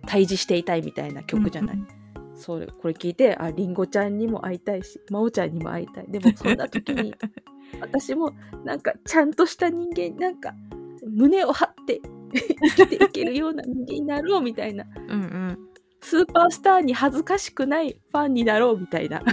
[0.08, 1.88] 対峙していたいみたいな曲じゃない、うん
[2.36, 6.06] それこれ聞いてありんごちゃんにも会いたいし真央ちゃんにも会いたい。
[6.10, 7.14] でもそんな時に
[7.80, 8.34] 私も
[8.66, 10.54] なんかちゃんとした人間なんか
[11.08, 12.02] 胸を張って
[12.34, 14.86] 生きていけるような人間になろうみたいな。
[15.08, 15.60] うんうん
[16.04, 19.24] スーパースターに恥ずかしくないファンになろうみたいな。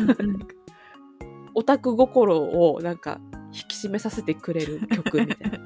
[1.54, 3.20] オタク心をなんか
[3.52, 5.58] 引き締めさせてくれる曲みたいな。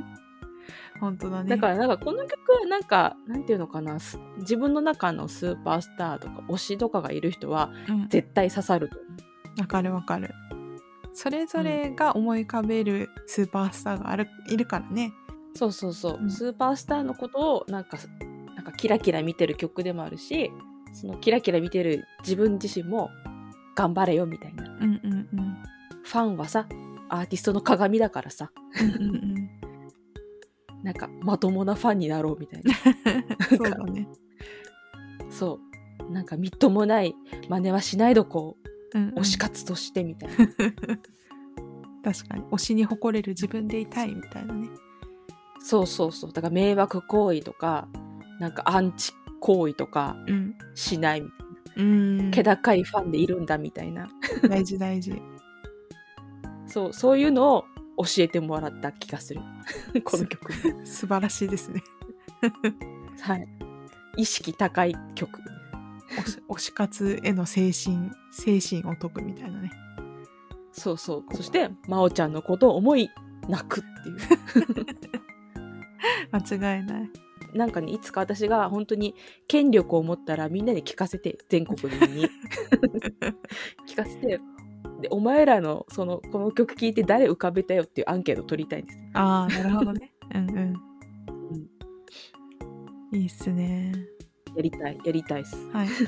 [1.00, 1.50] 本当だね。
[1.50, 4.00] だからなんかこの曲はなんかなんていうのかな。
[4.00, 8.08] す自分の中のスーパースターとか推しとかがいる人はうん。
[8.08, 9.06] 絶対刺さると思
[9.58, 9.60] う。
[9.60, 10.30] わかるわかる。
[11.12, 15.12] それぞれが思い浮かべるスーパースターがあるいるからね。
[15.54, 16.30] そうそうそう、うん。
[16.30, 17.96] スーパースターのことをなんか
[18.64, 20.50] なんかキラキラ見てる曲でもあるし
[20.94, 23.10] そのキラキラ見てる自分自身も
[23.74, 24.64] 頑張れよみたいな。
[24.64, 25.56] うんうんうん。
[26.04, 26.66] ファンはさ
[27.08, 28.50] アーティストの鏡だからさ。
[28.80, 29.50] うんうんうん。
[30.82, 32.74] なんかまともなファンになろうみたいな。
[33.48, 34.08] そうだね。
[35.30, 35.58] そ
[36.08, 36.12] う。
[36.12, 37.14] なんかみっともない
[37.48, 38.56] 真似はしないどこ
[38.94, 39.08] うんうん。
[39.10, 40.36] う推し活としてみたいな、
[42.04, 42.42] 確かに。
[42.44, 44.68] 推しに誇れる自分でいたいみたいなね。
[45.58, 46.32] そうそうそう。
[46.32, 47.88] だから迷惑行為とか
[48.40, 50.54] なんかアンチ行為とかうん。
[50.74, 51.44] しないみたいな。
[51.76, 54.08] うん気高いファンでいるんだみたいな。
[54.48, 55.20] 大事大事。
[56.66, 57.64] そうそういうのを
[57.98, 59.40] 教えてもらった気がする。
[60.04, 60.52] この曲。
[60.84, 61.82] 素晴らしいですね。
[63.20, 63.48] はい。
[64.16, 65.40] 意識高い曲。
[66.16, 69.70] 推し推し活への精神精神を解くみたいなね。
[70.72, 71.36] そうそう。
[71.36, 73.10] そして真央ちゃんのことを思い
[73.48, 74.16] 泣くっていう。
[76.32, 77.10] 間違いない
[77.54, 79.14] なんかねいつか私が本当に
[79.48, 82.28] 権力を持ったらみんなに聞かせて全国民に。
[83.88, 84.40] 聞かせて
[85.00, 88.98] でお前らのそのこの曲聴いて誰浮かべたよっていうアンケート取りたいんです。
[89.14, 90.12] ああなるほどね。
[90.34, 90.74] うんうん。
[93.16, 93.92] いいっすね。
[94.56, 95.56] やりたいやりたいっす。
[95.70, 95.88] はい。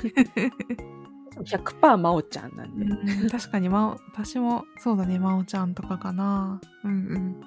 [1.43, 6.59] 100%真央ちゃんなんで、うん確かにまお私もそうだねまおちゃんとかかな。
[6.83, 7.41] うんうん。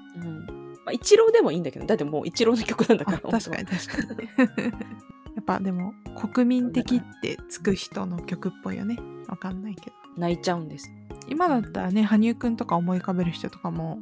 [0.47, 0.60] うん
[0.91, 4.29] まあ、一郎でもいいんだけどだってもう一郎の曲なんだかあら確かに確かに。
[5.37, 5.95] やっぱでも
[6.33, 8.99] 国民的ってつく人の曲っぽいよね。
[9.29, 9.97] わかんないけど。
[10.17, 10.91] 泣いちゃうんです。
[11.29, 14.01] 今だったらね羽生くんとか思い浮かべる人とかも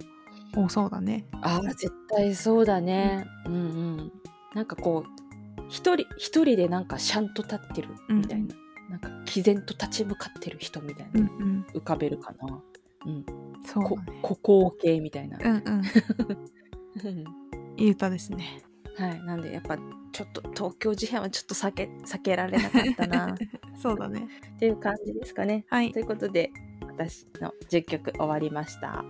[0.54, 1.26] 多そうだね。
[1.42, 3.26] ああ絶対そうだね。
[3.44, 4.12] うんうん。
[4.54, 8.54] なんかこう一人一人でなんかシャンと立ってるみたいな、
[8.88, 11.66] なんか毅然と立ち向かってる人みたいな、うんうん。
[11.74, 12.58] 浮かべるかな。
[13.06, 13.24] うん。
[13.24, 13.32] こ
[13.66, 14.18] そうだね。
[14.22, 15.82] 孤高系みたいな、うんうん
[17.76, 18.62] いい歌ですね。
[18.96, 19.22] はい。
[19.22, 23.32] なんでやっぱちょっと東京事変はちょっと避け避けられなかったな。
[23.34, 23.36] っ
[23.80, 24.26] そうだね。
[24.58, 25.64] ていう感じですかね。
[25.68, 25.92] はい。
[25.92, 26.50] ということで
[26.82, 29.04] 私の10曲終わりました。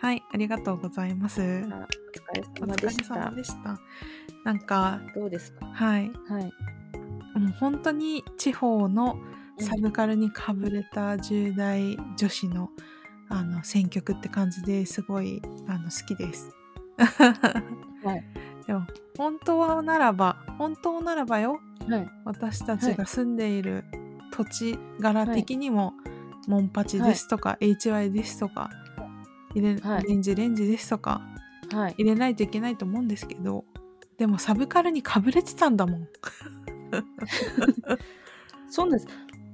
[0.00, 1.42] はいありがとうございます。
[1.42, 1.66] あお疲
[2.34, 3.14] れお疲れ様でした。
[3.14, 3.80] 様でした。
[4.44, 5.66] なんかどうですか？
[5.66, 6.10] はい。
[6.28, 6.44] はい。
[7.38, 9.18] もう本当に地方の
[9.58, 12.70] サブカルにかぶれた10代女子の
[13.28, 16.50] あの選曲って感じですごいあの好きです。
[16.98, 18.24] はい
[18.66, 18.86] でも
[19.16, 23.84] 本当はならば本当ならばよはい私たちが住んでいる
[24.30, 25.94] 土地柄的にも、
[26.46, 28.70] モンパチですとか、HY ですとか
[29.54, 31.22] 入れ、はいレンジレンジですとか
[31.72, 33.64] はい入れないといけないと思うんですけど
[34.18, 36.08] でもサブカルにかぶれてたんだもん。
[38.68, 39.06] そうです。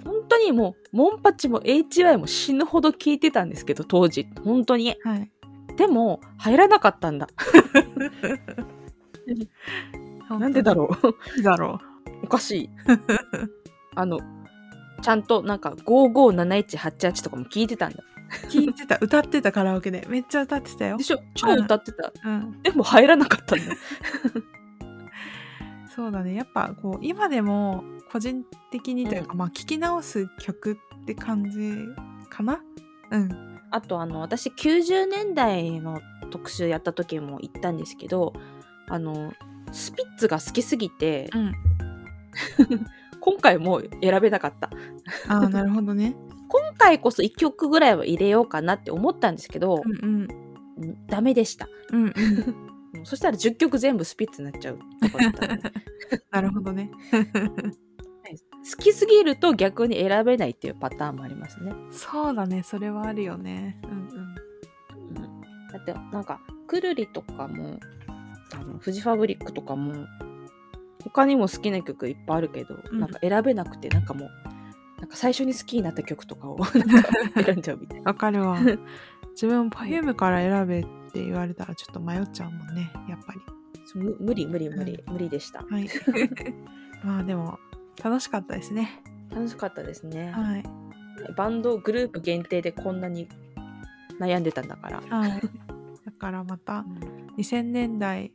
[0.05, 4.27] 本当にもう、モンパチも HY も死ぬほど聞いてたんですけど、当時。
[4.43, 4.97] 本当に。
[5.03, 5.31] はい、
[5.77, 7.29] でも、入らなかったんだ。
[10.31, 11.41] なんでだろう？
[11.41, 11.81] うだろ
[12.23, 12.71] おかしい。
[13.95, 14.21] あの、
[15.03, 18.03] ちゃんとなんか557188とかも聞いてたんだ。
[18.49, 21.05] 聞いてた歌ってたカラオケでめっちゃ歌ってたよで。
[21.05, 21.19] しょ？
[21.35, 22.13] 超歌ってた。
[22.25, 23.73] うん、でも入らなかったんだよ。
[25.95, 30.73] そうだねやっぱこう今でも個人的にというか、まあ聞き直す曲
[31.03, 31.75] って感じ
[32.31, 32.61] かな？
[33.11, 36.01] うんあとあの私90年代の
[36.31, 38.33] 特集やった時も言ったんですけど
[38.89, 39.33] あの
[39.73, 41.55] スピッツが好きすぎてうん。
[43.21, 44.71] 今回もう選べなかった。
[45.29, 46.15] ああなるほどね。
[46.49, 50.29] 今回こそ1曲ぐらいは入れようかなって思ったんですけどう、んん。
[51.07, 51.69] ダメでした。
[51.91, 52.15] うん
[53.03, 55.73] そしたら10曲全部スピッツになっちゃうとかだったので。
[56.31, 56.91] なるほどね
[58.71, 63.79] 好きすぎると逆に選べないっていうパターンもありますね、そうだねそれはあるよね。
[63.85, 65.41] うんうん、
[65.71, 67.79] だってなんかくるりとかも
[68.55, 70.07] あのフジファブリックとかも
[71.03, 73.01] 他にも好きな曲いっぱいあるけど、うん。
[73.01, 74.31] なんか選べなくてなんかもう
[74.99, 78.05] なんか最初に好きになった曲とかを なんか選んじゃうみたいな。
[78.11, 78.59] わかるわ。
[79.33, 83.41] 自分 Perfume から選べって言われたらちょっと迷っちゃうもんねやっぱり。
[83.85, 85.65] そうむ無理無理無理、無理でした。
[85.69, 85.89] はい。
[87.05, 87.59] まあでも
[88.03, 89.03] 楽しかったですね。
[89.31, 90.65] 楽しかったですね、はい。
[91.37, 93.29] バンドグループ限定でこんなに
[94.21, 95.41] 悩んでたんだから、はい。
[96.05, 97.25] だからまたうん。
[97.37, 98.31] 2000年代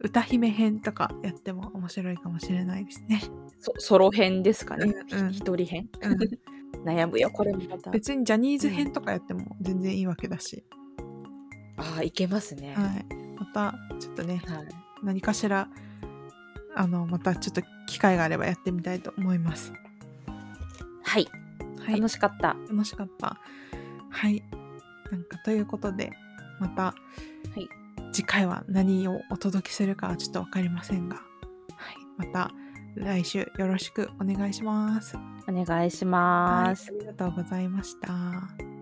[0.00, 3.22] 歌姫編とかやっても面白いかもしれないですね、
[3.60, 5.32] そソロ編ですかね、うんうん。
[5.32, 5.88] ひ一人編。
[6.02, 6.18] うん、
[6.84, 7.90] 悩むよこれもまた。
[7.90, 10.64] 別にジャニーズ編とかやっても全然いいわけだし、
[11.76, 12.74] ああいけますね。
[12.74, 13.06] はい、
[13.38, 14.68] またちょっとねはい。
[15.02, 15.68] 何かしら
[16.76, 19.72] あのまたちょっと機会があればやってみたいと思います。
[21.02, 21.28] はい、
[21.84, 21.94] はい。
[21.96, 22.56] 楽しかった。
[22.70, 23.38] 楽しかった。
[24.10, 24.42] はい。
[25.10, 26.12] なんかということで
[26.60, 26.94] また、は
[27.56, 27.68] い。
[28.12, 31.22] 次回は何をお届けするかはちょっと分かりませんが、は
[31.92, 32.50] い、また
[32.96, 35.16] 来週よろしくお願いします。
[35.48, 38.79] お願いしはい、あます、りがとうございました。